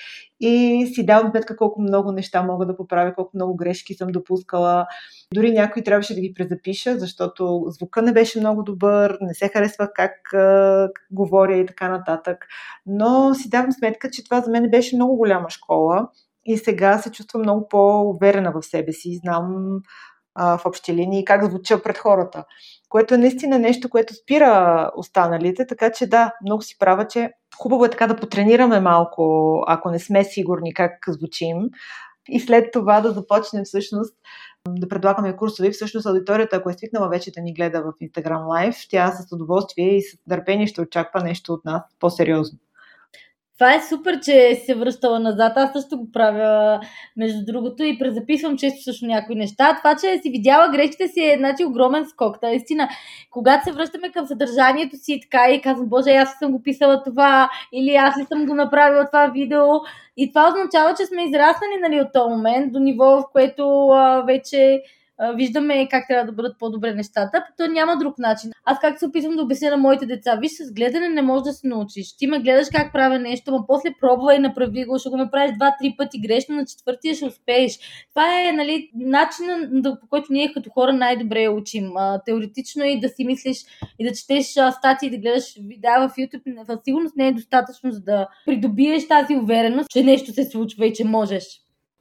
и 0.40 0.86
си 0.94 1.06
давам 1.06 1.30
сметка 1.30 1.56
колко 1.56 1.82
много 1.82 2.12
неща 2.12 2.42
мога 2.42 2.66
да 2.66 2.76
поправя, 2.76 3.14
колко 3.14 3.30
много 3.34 3.56
грешки 3.56 3.94
съм 3.94 4.08
допускала. 4.08 4.86
Дори 5.34 5.52
някой 5.52 5.82
трябваше 5.82 6.14
да 6.14 6.20
ги 6.20 6.34
презапиша, 6.34 6.98
защото 6.98 7.64
звука 7.66 8.02
не 8.02 8.12
беше 8.12 8.40
много 8.40 8.62
добър, 8.62 9.18
не 9.20 9.34
се 9.34 9.48
харесва 9.48 9.88
как, 9.94 10.12
как 10.30 10.92
говоря 11.10 11.56
и 11.56 11.66
така 11.66 11.88
нататък. 11.88 12.46
Но 12.86 13.34
си 13.34 13.50
давам 13.50 13.72
сметка, 13.72 14.10
че 14.10 14.24
това 14.24 14.40
за 14.40 14.50
мен 14.50 14.70
беше 14.70 14.96
много 14.96 15.16
голяма 15.16 15.50
школа 15.50 16.08
и 16.44 16.58
сега 16.58 16.98
се 16.98 17.10
чувствам 17.10 17.42
много 17.42 17.68
по-уверена 17.68 18.52
в 18.52 18.62
себе 18.62 18.92
си. 18.92 19.20
Знам 19.24 19.76
а, 20.34 20.58
в 20.58 20.66
общи 20.66 20.94
линии 20.94 21.24
как 21.24 21.44
звуча 21.44 21.82
пред 21.82 21.98
хората 21.98 22.44
което 22.92 23.14
е 23.14 23.18
наистина 23.18 23.58
нещо, 23.58 23.90
което 23.90 24.14
спира 24.14 24.90
останалите, 24.96 25.66
така 25.66 25.92
че 25.92 26.06
да, 26.06 26.32
много 26.44 26.62
си 26.62 26.76
права, 26.78 27.06
че 27.06 27.32
хубаво 27.56 27.84
е 27.84 27.90
така 27.90 28.06
да 28.06 28.16
потренираме 28.16 28.80
малко, 28.80 29.24
ако 29.66 29.90
не 29.90 29.98
сме 29.98 30.24
сигурни 30.24 30.74
как 30.74 30.92
звучим 31.08 31.56
и 32.28 32.40
след 32.40 32.72
това 32.72 33.00
да 33.00 33.10
започнем 33.10 33.64
всъщност 33.64 34.14
да 34.68 34.88
предлагаме 34.88 35.36
курсове. 35.36 35.70
Всъщност 35.70 36.06
аудиторията, 36.06 36.56
ако 36.56 36.70
е 36.70 36.72
свикнала 36.72 37.08
вече 37.08 37.30
да 37.30 37.40
ни 37.40 37.54
гледа 37.54 37.82
в 37.82 37.92
Instagram 38.02 38.42
Live, 38.42 38.86
тя 38.90 39.12
с 39.12 39.32
удоволствие 39.32 39.96
и 39.96 40.02
с 40.02 40.18
търпение 40.28 40.66
ще 40.66 40.80
очаква 40.80 41.20
нещо 41.20 41.52
от 41.52 41.64
нас 41.64 41.82
по-сериозно. 42.00 42.58
Това 43.62 43.74
е 43.74 43.82
супер, 43.82 44.20
че 44.20 44.54
се 44.66 44.74
връщала 44.74 45.20
назад. 45.20 45.52
Аз 45.56 45.72
също 45.72 45.98
го 45.98 46.12
правя, 46.12 46.80
между 47.16 47.44
другото, 47.44 47.82
и 47.82 47.98
презаписвам 47.98 48.56
често 48.56 48.82
също 48.82 49.06
някои 49.06 49.34
неща. 49.34 49.76
Това, 49.78 49.96
че 49.96 50.22
си 50.22 50.30
видяла 50.30 50.68
грешките 50.68 51.08
си 51.08 51.20
е 51.24 51.36
значи, 51.38 51.64
огромен 51.64 52.06
скок. 52.08 52.40
Та 52.40 52.50
истина, 52.50 52.88
когато 53.30 53.64
се 53.64 53.72
връщаме 53.72 54.12
към 54.12 54.26
съдържанието 54.26 54.96
си 54.96 55.20
така 55.22 55.50
и 55.50 55.60
казвам, 55.60 55.88
Боже, 55.88 56.10
аз 56.10 56.38
съм 56.38 56.52
го 56.52 56.62
писала 56.62 57.02
това, 57.02 57.50
или 57.72 57.94
аз 57.94 58.18
ли 58.18 58.24
съм 58.24 58.46
го 58.46 58.54
направила 58.54 59.06
това 59.06 59.26
видео. 59.26 59.66
И 60.16 60.28
това 60.28 60.48
означава, 60.48 60.94
че 60.94 61.06
сме 61.06 61.24
израснали 61.24 61.80
нали, 61.82 62.00
от 62.00 62.12
този 62.12 62.30
момент 62.30 62.72
до 62.72 62.78
ниво, 62.78 63.20
в 63.20 63.24
което 63.32 63.88
а, 63.88 64.22
вече 64.26 64.82
виждаме 65.36 65.88
как 65.88 66.08
трябва 66.08 66.26
да 66.26 66.32
бъдат 66.32 66.58
по-добре 66.58 66.94
нещата, 66.94 67.44
то 67.56 67.66
няма 67.66 67.96
друг 67.96 68.18
начин. 68.18 68.50
Аз 68.64 68.78
как 68.80 68.98
се 68.98 69.06
опитвам 69.06 69.36
да 69.36 69.42
обясня 69.42 69.70
на 69.70 69.76
моите 69.76 70.06
деца, 70.06 70.36
виж, 70.36 70.52
с 70.52 70.72
гледане 70.72 71.08
не 71.08 71.22
можеш 71.22 71.42
да 71.42 71.52
се 71.52 71.66
научиш. 71.66 72.16
Ти 72.16 72.26
ме 72.26 72.38
гледаш 72.38 72.68
как 72.74 72.92
правя 72.92 73.18
нещо, 73.18 73.50
но 73.50 73.66
после 73.66 73.94
пробвай, 74.00 74.38
направи 74.38 74.84
го, 74.84 74.98
ще 74.98 75.08
го 75.08 75.16
направиш 75.16 75.56
два-три 75.56 75.94
пъти 75.98 76.20
грешно, 76.20 76.56
на 76.56 76.66
четвъртия 76.66 77.14
ще 77.14 77.24
успееш. 77.24 77.78
Това 78.10 78.40
е 78.40 78.52
нали, 78.52 78.90
начинът, 78.94 80.00
по 80.00 80.06
който 80.10 80.26
ние 80.30 80.52
като 80.52 80.70
хора 80.70 80.92
най-добре 80.92 81.48
учим. 81.48 81.90
Теоретично 82.26 82.84
и 82.84 83.00
да 83.00 83.08
си 83.08 83.24
мислиш 83.24 83.58
и 83.98 84.08
да 84.08 84.14
четеш 84.14 84.46
статии, 84.78 85.10
да 85.10 85.18
гледаш 85.18 85.54
видеа 85.60 86.08
в 86.08 86.12
YouTube, 86.16 86.66
със 86.66 86.78
сигурност 86.84 87.16
не 87.16 87.28
е 87.28 87.32
достатъчно, 87.32 87.90
за 87.90 88.00
да 88.00 88.28
придобиеш 88.46 89.08
тази 89.08 89.36
увереност, 89.36 89.88
че 89.90 90.04
нещо 90.04 90.32
се 90.32 90.44
случва 90.44 90.86
и 90.86 90.92
че 90.92 91.04
можеш. 91.04 91.44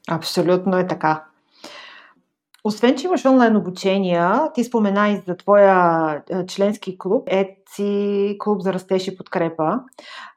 Абсолютно 0.09 0.77
е 0.77 0.87
така. 0.87 1.23
Освен, 2.63 2.95
че 2.95 3.05
имаш 3.05 3.25
онлайн 3.25 3.55
обучения, 3.55 4.51
ти 4.53 4.63
спомена 4.63 5.09
и 5.09 5.21
за 5.27 5.37
твоя 5.37 6.23
членски 6.47 6.97
клуб, 6.97 7.27
ЕЦИ, 7.27 8.35
клуб 8.39 8.61
за 8.61 8.73
растеж 8.73 9.07
и 9.07 9.17
подкрепа. 9.17 9.79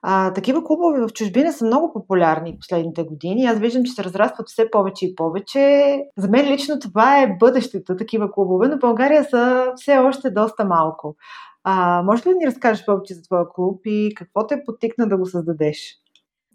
А, 0.02 0.32
такива 0.32 0.64
клубове 0.64 1.00
в 1.00 1.12
чужбина 1.12 1.52
са 1.52 1.66
много 1.66 1.92
популярни 1.92 2.56
последните 2.60 3.02
години. 3.02 3.44
Аз 3.44 3.58
виждам, 3.58 3.84
че 3.84 3.92
се 3.92 4.04
разрастват 4.04 4.48
все 4.48 4.70
повече 4.70 5.06
и 5.06 5.14
повече. 5.14 5.96
За 6.18 6.28
мен 6.28 6.52
лично 6.52 6.78
това 6.78 7.22
е 7.22 7.36
бъдещето, 7.40 7.96
такива 7.96 8.32
клубове, 8.32 8.68
но 8.68 8.78
България 8.78 9.24
са 9.24 9.72
все 9.76 9.98
още 9.98 10.30
доста 10.30 10.64
малко. 10.64 11.16
А, 11.64 12.02
може 12.02 12.22
ли 12.26 12.32
да 12.32 12.38
ни 12.38 12.46
разкажеш 12.46 12.84
повече 12.84 13.14
за 13.14 13.22
твоя 13.22 13.44
клуб 13.54 13.80
и 13.84 14.12
какво 14.16 14.46
те 14.46 14.64
потикна 14.66 15.08
да 15.08 15.16
го 15.16 15.26
създадеш? 15.26 16.03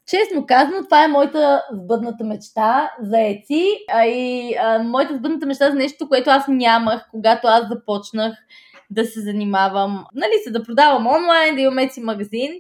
Честно 0.10 0.46
казано, 0.46 0.84
това 0.84 1.04
е 1.04 1.08
моята 1.08 1.64
сбъдната 1.74 2.24
мечта 2.24 2.92
за 3.02 3.22
ЕЦИ, 3.22 3.66
а 3.94 4.06
и 4.06 4.56
а, 4.56 4.84
моята 4.84 5.16
сбъдната 5.16 5.46
мечта 5.46 5.70
за 5.70 5.76
нещо, 5.76 6.08
което 6.08 6.30
аз 6.30 6.48
нямах, 6.48 7.08
когато 7.12 7.48
аз 7.48 7.68
започнах 7.68 8.34
да 8.90 9.06
се 9.06 9.22
занимавам, 9.22 10.06
нали, 10.14 10.32
се 10.44 10.52
да 10.52 10.64
продавам 10.64 11.08
онлайн, 11.08 11.56
да 11.56 11.62
имам 11.62 11.80
ЕЦИ 11.80 12.02
магазин. 12.02 12.52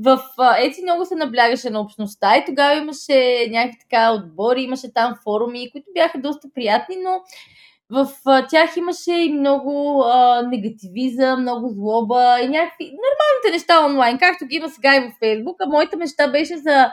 В 0.00 0.20
ЕЦИ 0.58 0.82
много 0.82 1.04
се 1.04 1.14
наблягаше 1.14 1.70
на 1.70 1.80
общността 1.80 2.36
и 2.36 2.44
тогава 2.46 2.74
имаше 2.74 3.46
някакви 3.50 3.78
така 3.80 4.12
отбори, 4.12 4.62
имаше 4.62 4.92
там 4.92 5.14
форуми, 5.24 5.70
които 5.72 5.86
бяха 5.94 6.18
доста 6.18 6.48
приятни, 6.54 6.96
но 6.96 7.20
в 7.90 8.08
тях 8.50 8.76
имаше 8.76 9.12
и 9.12 9.32
много 9.32 10.02
а, 10.02 10.42
негативизъм, 10.42 11.40
много 11.40 11.68
злоба 11.68 12.40
и 12.42 12.48
някакви 12.48 12.84
нормалните 12.84 13.50
неща 13.52 13.84
онлайн, 13.86 14.18
както 14.18 14.46
ги 14.46 14.56
има 14.56 14.68
сега 14.68 14.96
и 14.96 15.00
в 15.00 15.12
Фейсбук. 15.18 15.56
А 15.60 15.66
моята 15.66 15.96
мечта 15.96 16.28
беше 16.28 16.56
за... 16.56 16.90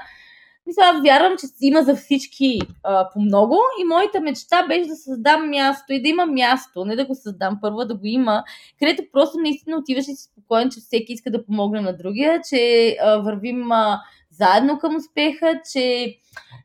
Мисля, 0.68 0.82
аз 0.84 1.02
вярвам, 1.02 1.38
че 1.40 1.48
има 1.62 1.84
за 1.84 1.96
всички 1.96 2.60
а, 2.84 3.10
по 3.14 3.20
много 3.20 3.58
и 3.82 3.86
моята 3.86 4.22
мечта 4.22 4.68
беше 4.68 4.90
да 4.90 4.96
създам 4.96 5.50
място 5.50 5.94
и 5.94 6.02
да 6.02 6.10
има 6.10 6.26
място, 6.26 6.86
не 6.86 6.96
да 6.96 7.06
го 7.06 7.16
създам 7.16 7.58
първо, 7.62 7.86
да 7.86 7.96
го 7.96 8.06
има, 8.06 8.44
където 8.80 9.04
просто 9.12 9.38
наистина 9.38 9.78
отиваш 9.78 10.08
и 10.08 10.16
си 10.16 10.30
спокоен, 10.32 10.70
че 10.70 10.80
всеки 10.80 11.14
иска 11.14 11.32
да 11.32 11.46
помогне 11.46 11.82
на 11.82 11.98
другия, 11.98 12.42
че 12.50 12.96
а, 13.02 13.18
вървим 13.18 13.72
а, 13.72 14.02
заедно 14.32 14.80
към 14.80 14.96
успеха, 14.96 15.62
че 15.74 16.16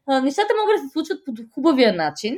а, 0.07 0.21
нещата 0.21 0.55
могат 0.61 0.77
да 0.77 0.89
се 0.89 0.93
случват 0.93 1.25
по 1.25 1.33
хубавия 1.55 1.93
начин 1.93 2.37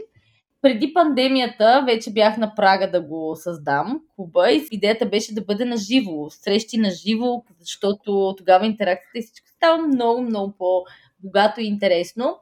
преди 0.62 0.94
пандемията 0.94 1.82
вече 1.86 2.12
бях 2.12 2.36
на 2.36 2.54
прага 2.54 2.90
да 2.90 3.00
го 3.00 3.36
създам, 3.36 4.00
клуба, 4.16 4.50
и 4.52 4.68
идеята 4.70 5.06
беше 5.06 5.34
да 5.34 5.40
бъде 5.40 5.64
на 5.64 5.76
живо, 5.76 6.30
срещи 6.30 6.78
на 6.78 6.90
живо, 6.90 7.42
защото 7.60 8.34
тогава 8.38 8.66
интеракцията 8.66 9.18
и 9.18 9.22
всичко 9.22 9.48
става 9.48 9.78
много, 9.78 10.22
много 10.22 10.54
по-богато 10.58 11.60
и 11.60 11.64
интересно. 11.64 12.38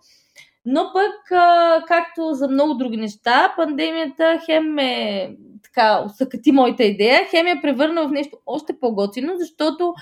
Но 0.64 0.90
пък, 0.92 1.38
както 1.86 2.32
за 2.32 2.48
много 2.48 2.74
други 2.74 2.96
неща, 2.96 3.54
пандемията 3.56 4.40
хем 4.46 4.78
е 4.78 5.30
така 5.62 6.04
усъкати 6.06 6.52
моята 6.52 6.84
идея, 6.84 7.26
хем 7.30 7.46
я 7.46 7.62
превърна 7.62 8.08
в 8.08 8.10
нещо 8.10 8.36
още 8.46 8.80
по-готино, 8.80 9.32
защото 9.38 9.94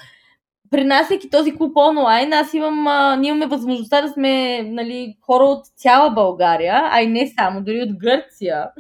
пренасяйки 0.70 1.31
този 1.31 1.57
клуб 1.57 1.76
онлайн, 1.76 2.33
аз 2.33 2.54
имам, 2.54 2.87
а, 2.87 3.16
ние 3.16 3.28
имаме 3.28 3.46
възможността 3.46 4.02
да 4.02 4.09
сме 4.09 4.62
нали, 4.62 5.16
хора 5.20 5.44
от 5.44 5.66
цяла 5.76 6.11
България, 6.11 6.83
а 6.92 7.02
и 7.02 7.07
не 7.07 7.33
само, 7.38 7.64
дори 7.64 7.83
от 7.83 7.98
Гърция. 7.98 8.70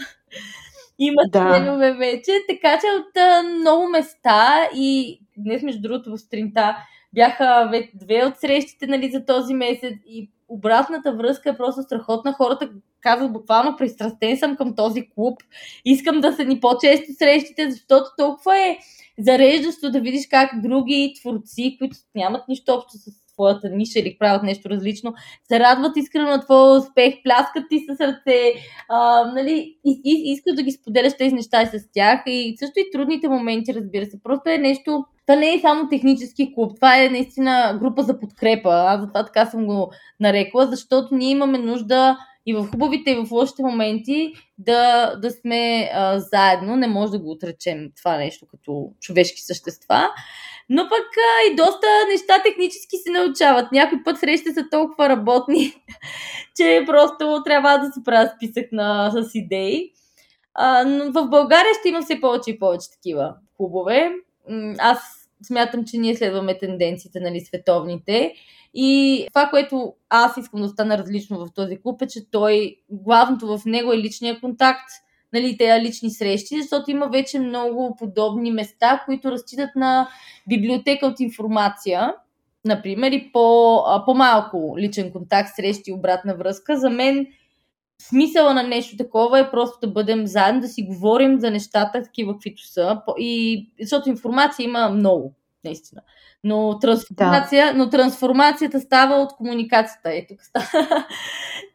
Има 0.98 1.22
да. 1.28 1.94
вече, 1.98 2.32
така 2.48 2.78
че 2.80 2.86
от 2.98 3.16
а, 3.16 3.42
много 3.42 3.88
места 3.88 4.68
и 4.74 5.20
днес, 5.36 5.62
между 5.62 5.82
другото, 5.82 6.10
в 6.10 6.18
стринта 6.18 6.76
бяха 7.14 7.68
вече 7.70 7.90
две 7.94 8.24
от 8.24 8.36
срещите 8.36 8.86
нали, 8.86 9.10
за 9.10 9.24
този 9.24 9.54
месец 9.54 9.94
и 10.06 10.30
обратната 10.48 11.12
връзка 11.12 11.50
е 11.50 11.56
просто 11.56 11.82
страхотна. 11.82 12.32
Хората 12.32 12.70
казват 13.00 13.32
буквално 13.32 13.76
пристрастен 13.76 14.36
съм 14.36 14.56
към 14.56 14.74
този 14.74 15.08
клуб. 15.14 15.40
Искам 15.84 16.20
да 16.20 16.32
са 16.32 16.44
ни 16.44 16.60
по-често 16.60 17.06
срещите, 17.18 17.70
защото 17.70 18.10
толкова 18.18 18.58
е 18.58 18.78
зареждащо 19.18 19.90
да 19.90 20.00
видиш 20.00 20.26
как 20.30 20.50
други 20.62 21.14
творци, 21.20 21.76
които 21.78 21.96
нямат 22.14 22.48
нищо 22.48 22.72
общо 22.72 22.98
с 22.98 23.28
твоята 23.38 23.70
ниша 23.70 23.98
или 23.98 24.16
правят 24.18 24.42
нещо 24.42 24.70
различно, 24.70 25.14
се 25.48 25.60
радват 25.60 25.96
искрено 25.96 26.28
на 26.28 26.40
твоя 26.40 26.78
успех, 26.78 27.14
пляскат 27.24 27.64
ти 27.70 27.84
със 27.88 27.96
сърце, 27.96 28.52
а, 28.88 29.24
нали, 29.34 29.76
и, 29.84 30.00
и, 30.04 30.32
искаш 30.32 30.54
да 30.54 30.62
ги 30.62 30.72
споделяш 30.72 31.16
тези 31.16 31.34
неща 31.34 31.62
и 31.62 31.66
с 31.66 31.92
тях 31.92 32.22
и 32.26 32.56
също 32.58 32.80
и 32.80 32.90
трудните 32.92 33.28
моменти, 33.28 33.74
разбира 33.74 34.06
се. 34.06 34.22
Просто 34.22 34.50
е 34.50 34.58
нещо, 34.58 35.04
това 35.26 35.36
не 35.36 35.54
е 35.54 35.60
само 35.60 35.88
технически 35.88 36.54
клуб, 36.54 36.72
това 36.74 37.02
е 37.02 37.08
наистина 37.08 37.78
група 37.80 38.02
за 38.02 38.20
подкрепа. 38.20 38.70
Аз 38.72 39.00
затова 39.00 39.24
така 39.24 39.46
съм 39.46 39.66
го 39.66 39.92
нарекла, 40.20 40.66
защото 40.66 41.14
ние 41.14 41.30
имаме 41.30 41.58
нужда 41.58 42.18
и 42.48 42.54
в 42.54 42.68
хубавите 42.70 43.10
и 43.10 43.16
в 43.16 43.30
лошите 43.30 43.62
моменти 43.62 44.32
да, 44.58 45.14
да 45.16 45.30
сме 45.30 45.90
а, 45.94 46.18
заедно. 46.18 46.76
Не 46.76 46.86
може 46.86 47.12
да 47.12 47.18
го 47.18 47.30
отречем 47.30 47.90
това 47.96 48.16
нещо 48.16 48.46
като 48.50 48.90
човешки 49.00 49.42
същества. 49.42 50.08
Но 50.68 50.82
пък 50.82 51.06
а, 51.16 51.52
и 51.52 51.56
доста 51.56 51.86
неща 52.12 52.42
технически 52.42 52.96
се 52.96 53.10
научават. 53.10 53.72
Някой 53.72 54.02
път 54.04 54.18
срещите 54.18 54.54
са 54.54 54.64
толкова 54.70 55.08
работни, 55.08 55.74
че 56.56 56.82
просто 56.86 57.42
трябва 57.44 57.78
да 57.78 57.92
се 57.92 58.04
правя 58.04 58.30
списък 58.36 58.72
на, 58.72 59.10
с 59.10 59.30
идеи. 59.34 59.92
А, 60.54 60.84
но 60.84 61.12
в 61.12 61.28
България 61.28 61.74
ще 61.80 61.88
има 61.88 62.02
все 62.02 62.20
повече 62.20 62.50
и 62.50 62.58
повече 62.58 62.90
такива 62.90 63.34
клубове. 63.56 64.12
Аз 64.78 65.17
смятам, 65.42 65.84
че 65.84 65.98
ние 65.98 66.16
следваме 66.16 66.58
тенденциите, 66.58 67.20
нали, 67.20 67.40
световните. 67.40 68.34
И 68.74 69.24
това, 69.28 69.46
което 69.46 69.94
аз 70.08 70.36
искам 70.36 70.62
да 70.62 70.68
стана 70.68 70.98
различно 70.98 71.38
в 71.38 71.48
този 71.54 71.76
клуб 71.76 72.02
е, 72.02 72.06
че 72.06 72.30
той, 72.30 72.76
главното 72.90 73.58
в 73.58 73.64
него 73.66 73.92
е 73.92 73.98
личния 73.98 74.40
контакт, 74.40 74.88
нали, 75.32 75.56
тези 75.58 75.86
лични 75.86 76.10
срещи, 76.10 76.62
защото 76.62 76.90
има 76.90 77.08
вече 77.08 77.38
много 77.38 77.96
подобни 77.98 78.50
места, 78.50 79.02
които 79.06 79.30
разчитат 79.30 79.70
на 79.76 80.08
библиотека 80.48 81.06
от 81.06 81.20
информация, 81.20 82.14
например, 82.64 83.12
и 83.12 83.32
по, 83.32 83.82
по-малко 84.06 84.74
личен 84.78 85.12
контакт, 85.12 85.48
срещи 85.56 85.92
обратна 85.92 86.34
връзка. 86.36 86.76
За 86.76 86.90
мен 86.90 87.26
смисъла 88.02 88.54
на 88.54 88.62
нещо 88.62 88.96
такова 88.96 89.38
е 89.38 89.50
просто 89.50 89.78
да 89.80 89.92
бъдем 89.92 90.26
заедно, 90.26 90.60
да 90.60 90.68
си 90.68 90.82
говорим 90.82 91.40
за 91.40 91.50
нещата, 91.50 92.02
такива 92.02 92.32
каквито 92.32 92.66
са. 92.66 93.00
И, 93.18 93.66
защото 93.80 94.08
информация 94.08 94.64
има 94.64 94.88
много, 94.88 95.34
наистина. 95.64 96.00
Но, 96.44 96.78
трансформация, 96.78 97.66
да. 97.66 97.78
но 97.78 97.90
трансформацията 97.90 98.80
става 98.80 99.16
от 99.16 99.32
комуникацията. 99.36 100.10
Е, 100.10 100.26
тук 100.28 100.38
става. 100.42 101.06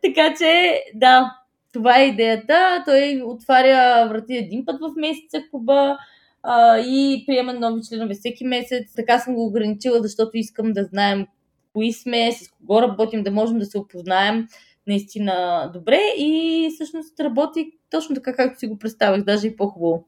така 0.03 0.33
че, 0.37 0.81
да, 0.95 1.37
това 1.73 1.99
е 1.99 2.07
идеята. 2.07 2.83
Той 2.85 3.21
отваря 3.25 4.07
врати 4.09 4.37
един 4.37 4.65
път 4.65 4.79
в 4.81 4.91
месеца 4.97 5.43
клуба 5.51 5.97
а, 6.43 6.79
и 6.79 7.23
приема 7.27 7.53
нови 7.53 7.81
членове 7.89 8.13
всеки 8.13 8.45
месец. 8.45 8.93
Така 8.95 9.19
съм 9.19 9.35
го 9.35 9.45
ограничила, 9.45 10.01
защото 10.01 10.37
искам 10.37 10.73
да 10.73 10.83
знаем 10.83 11.27
кои 11.73 11.93
сме, 11.93 12.31
с 12.31 12.51
кого 12.51 12.81
работим, 12.81 13.23
да 13.23 13.31
можем 13.31 13.59
да 13.59 13.65
се 13.65 13.77
опознаем 13.77 14.47
наистина 14.87 15.69
добре 15.73 15.99
и 16.17 16.69
всъщност 16.75 17.19
работи 17.19 17.71
точно 17.89 18.15
така, 18.15 18.35
както 18.35 18.59
си 18.59 18.67
го 18.67 18.79
представях, 18.79 19.23
даже 19.23 19.47
и 19.47 19.55
по-хубаво. 19.55 20.05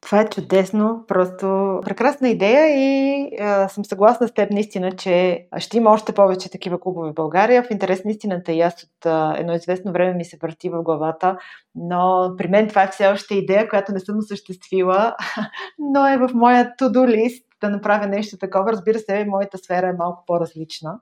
Това 0.00 0.20
е 0.20 0.28
чудесно, 0.28 1.04
просто 1.08 1.80
прекрасна 1.84 2.28
идея 2.28 2.66
и 2.68 3.28
а, 3.40 3.68
съм 3.68 3.84
съгласна 3.84 4.28
с 4.28 4.34
теб 4.34 4.50
наистина, 4.50 4.92
че 4.92 5.46
ще 5.58 5.76
има 5.76 5.90
още 5.90 6.12
повече 6.12 6.50
такива 6.50 6.80
клубове 6.80 7.10
в 7.10 7.14
България. 7.14 7.62
В 7.62 7.70
интерес 7.70 8.04
на 8.04 8.10
истината 8.10 8.52
и 8.52 8.60
аз 8.60 8.82
от 8.82 9.06
а, 9.06 9.34
едно 9.38 9.54
известно 9.54 9.92
време 9.92 10.14
ми 10.14 10.24
се 10.24 10.38
върти 10.42 10.68
в 10.68 10.82
главата, 10.82 11.36
но 11.74 12.34
при 12.38 12.48
мен 12.48 12.68
това 12.68 12.82
е 12.82 12.90
все 12.90 13.06
още 13.06 13.34
идея, 13.34 13.68
която 13.68 13.92
не 13.92 14.00
съм 14.00 14.18
осъществила, 14.18 15.16
но 15.78 16.06
е 16.06 16.18
в 16.18 16.30
моя 16.34 16.72
to-do 16.80 17.16
list 17.16 17.44
да 17.60 17.70
направя 17.70 18.06
нещо 18.06 18.38
такова. 18.38 18.72
Разбира 18.72 18.98
се, 18.98 19.24
моята 19.24 19.58
сфера 19.58 19.88
е 19.88 19.92
малко 19.98 20.24
по-различна 20.26 21.00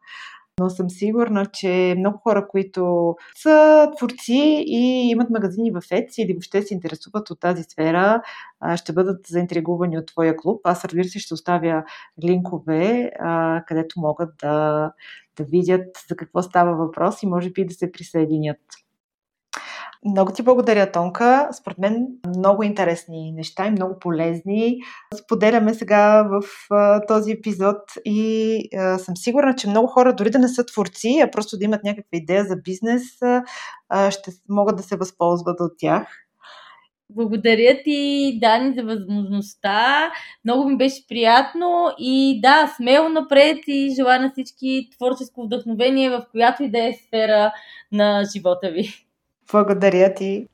но 0.59 0.71
съм 0.71 0.91
сигурна, 0.91 1.47
че 1.47 1.95
много 1.99 2.19
хора, 2.19 2.49
които 2.49 3.15
са 3.37 3.89
творци 3.97 4.65
и 4.67 5.11
имат 5.11 5.31
магазини 5.31 5.71
в 5.71 5.81
Etsy 5.81 6.23
или 6.23 6.33
въобще 6.33 6.63
се 6.63 6.75
интересуват 6.75 7.31
от 7.31 7.41
тази 7.41 7.63
сфера, 7.63 8.23
ще 8.77 8.93
бъдат 8.93 9.27
заинтригувани 9.27 9.99
от 9.99 10.07
твоя 10.07 10.37
клуб. 10.37 10.61
Аз, 10.65 10.85
разбира 10.85 11.05
се, 11.05 11.19
ще 11.19 11.35
оставя 11.35 11.85
линкове, 12.25 13.11
където 13.67 14.01
могат 14.01 14.31
да, 14.43 14.93
да 15.37 15.45
видят 15.45 15.87
за 16.09 16.17
какво 16.17 16.43
става 16.43 16.77
въпрос 16.77 17.23
и 17.23 17.27
може 17.27 17.51
би 17.51 17.67
да 17.67 17.75
се 17.75 17.93
присъединят. 17.93 18.59
Много 20.05 20.33
ти 20.33 20.43
благодаря, 20.43 20.93
Тонка. 20.93 21.49
Според 21.53 21.79
мен 21.79 22.07
много 22.37 22.63
интересни 22.63 23.33
неща 23.33 23.67
и 23.67 23.71
много 23.71 23.99
полезни. 23.99 24.79
Споделяме 25.15 25.75
сега 25.75 26.23
в 26.23 26.43
а, 26.71 27.07
този 27.07 27.33
епизод 27.33 27.77
и 28.05 28.61
а, 28.77 28.99
съм 28.99 29.17
сигурна, 29.17 29.55
че 29.55 29.69
много 29.69 29.87
хора, 29.87 30.15
дори 30.15 30.31
да 30.31 30.39
не 30.39 30.49
са 30.49 30.67
творци, 30.67 31.21
а 31.25 31.31
просто 31.31 31.59
да 31.59 31.65
имат 31.65 31.85
някаква 31.85 32.09
идея 32.13 32.45
за 32.45 32.57
бизнес, 32.57 33.03
а, 33.89 34.11
ще 34.11 34.31
могат 34.49 34.77
да 34.77 34.83
се 34.83 34.97
възползват 34.97 35.61
от 35.61 35.73
тях. 35.79 36.09
Благодаря 37.11 37.83
ти, 37.85 38.39
Дани, 38.41 38.75
за 38.75 38.83
възможността. 38.83 40.11
Много 40.45 40.69
ми 40.69 40.77
беше 40.77 41.07
приятно 41.09 41.93
и 41.99 42.41
да, 42.43 42.73
смело 42.77 43.09
напред 43.09 43.59
и 43.67 43.95
желая 43.97 44.21
на 44.21 44.31
всички 44.31 44.89
творческо 44.97 45.43
вдъхновение 45.43 46.11
в 46.11 46.27
която 46.31 46.63
и 46.63 46.71
да 46.71 46.79
е 46.79 46.93
сфера 46.93 47.53
на 47.93 48.25
живота 48.35 48.71
ви. 48.71 49.08
Благодаря 49.53 50.15
ти. 50.15 50.47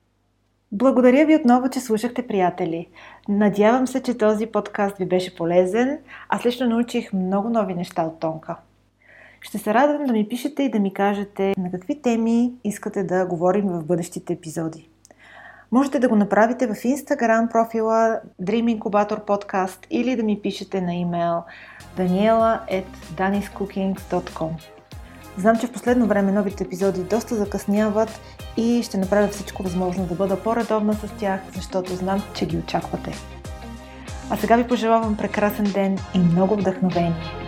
Благодаря 0.71 1.25
ви 1.25 1.35
отново, 1.35 1.69
че 1.69 1.79
слушахте, 1.79 2.27
приятели. 2.27 2.87
Надявам 3.29 3.87
се, 3.87 4.03
че 4.03 4.17
този 4.17 4.45
подкаст 4.45 4.97
ви 4.97 5.05
беше 5.05 5.35
полезен. 5.35 5.99
Аз 6.29 6.45
лично 6.45 6.67
научих 6.67 7.13
много 7.13 7.49
нови 7.49 7.73
неща 7.73 8.03
от 8.03 8.19
Тонка. 8.19 8.55
Ще 9.41 9.57
се 9.57 9.73
радвам 9.73 10.05
да 10.05 10.13
ми 10.13 10.27
пишете 10.27 10.63
и 10.63 10.71
да 10.71 10.79
ми 10.79 10.93
кажете 10.93 11.53
на 11.57 11.71
какви 11.71 12.01
теми 12.01 12.53
искате 12.63 13.03
да 13.03 13.25
говорим 13.25 13.67
в 13.67 13.85
бъдещите 13.85 14.33
епизоди. 14.33 14.89
Можете 15.71 15.99
да 15.99 16.09
го 16.09 16.15
направите 16.15 16.67
в 16.67 16.73
Instagram 16.73 17.51
профила 17.51 18.19
Dream 18.41 18.79
Incubator 18.79 19.25
Podcast 19.25 19.85
или 19.89 20.15
да 20.15 20.23
ми 20.23 20.41
пишете 20.41 20.81
на 20.81 20.95
имейл 20.95 21.43
daniela.daniscookings.com 21.97 24.74
Знам, 25.37 25.57
че 25.59 25.67
в 25.67 25.71
последно 25.71 26.07
време 26.07 26.31
новите 26.31 26.63
епизоди 26.63 27.03
доста 27.03 27.35
закъсняват 27.35 28.19
и 28.57 28.83
ще 28.83 28.97
направя 28.97 29.27
всичко 29.27 29.63
възможно 29.63 30.05
да 30.05 30.15
бъда 30.15 30.43
по-редовна 30.43 30.93
с 30.93 31.07
тях, 31.17 31.39
защото 31.55 31.95
знам, 31.95 32.23
че 32.33 32.45
ги 32.45 32.57
очаквате. 32.57 33.13
А 34.29 34.37
сега 34.37 34.55
ви 34.55 34.67
пожелавам 34.67 35.17
прекрасен 35.17 35.65
ден 35.65 35.97
и 36.13 36.19
много 36.19 36.55
вдъхновение! 36.55 37.44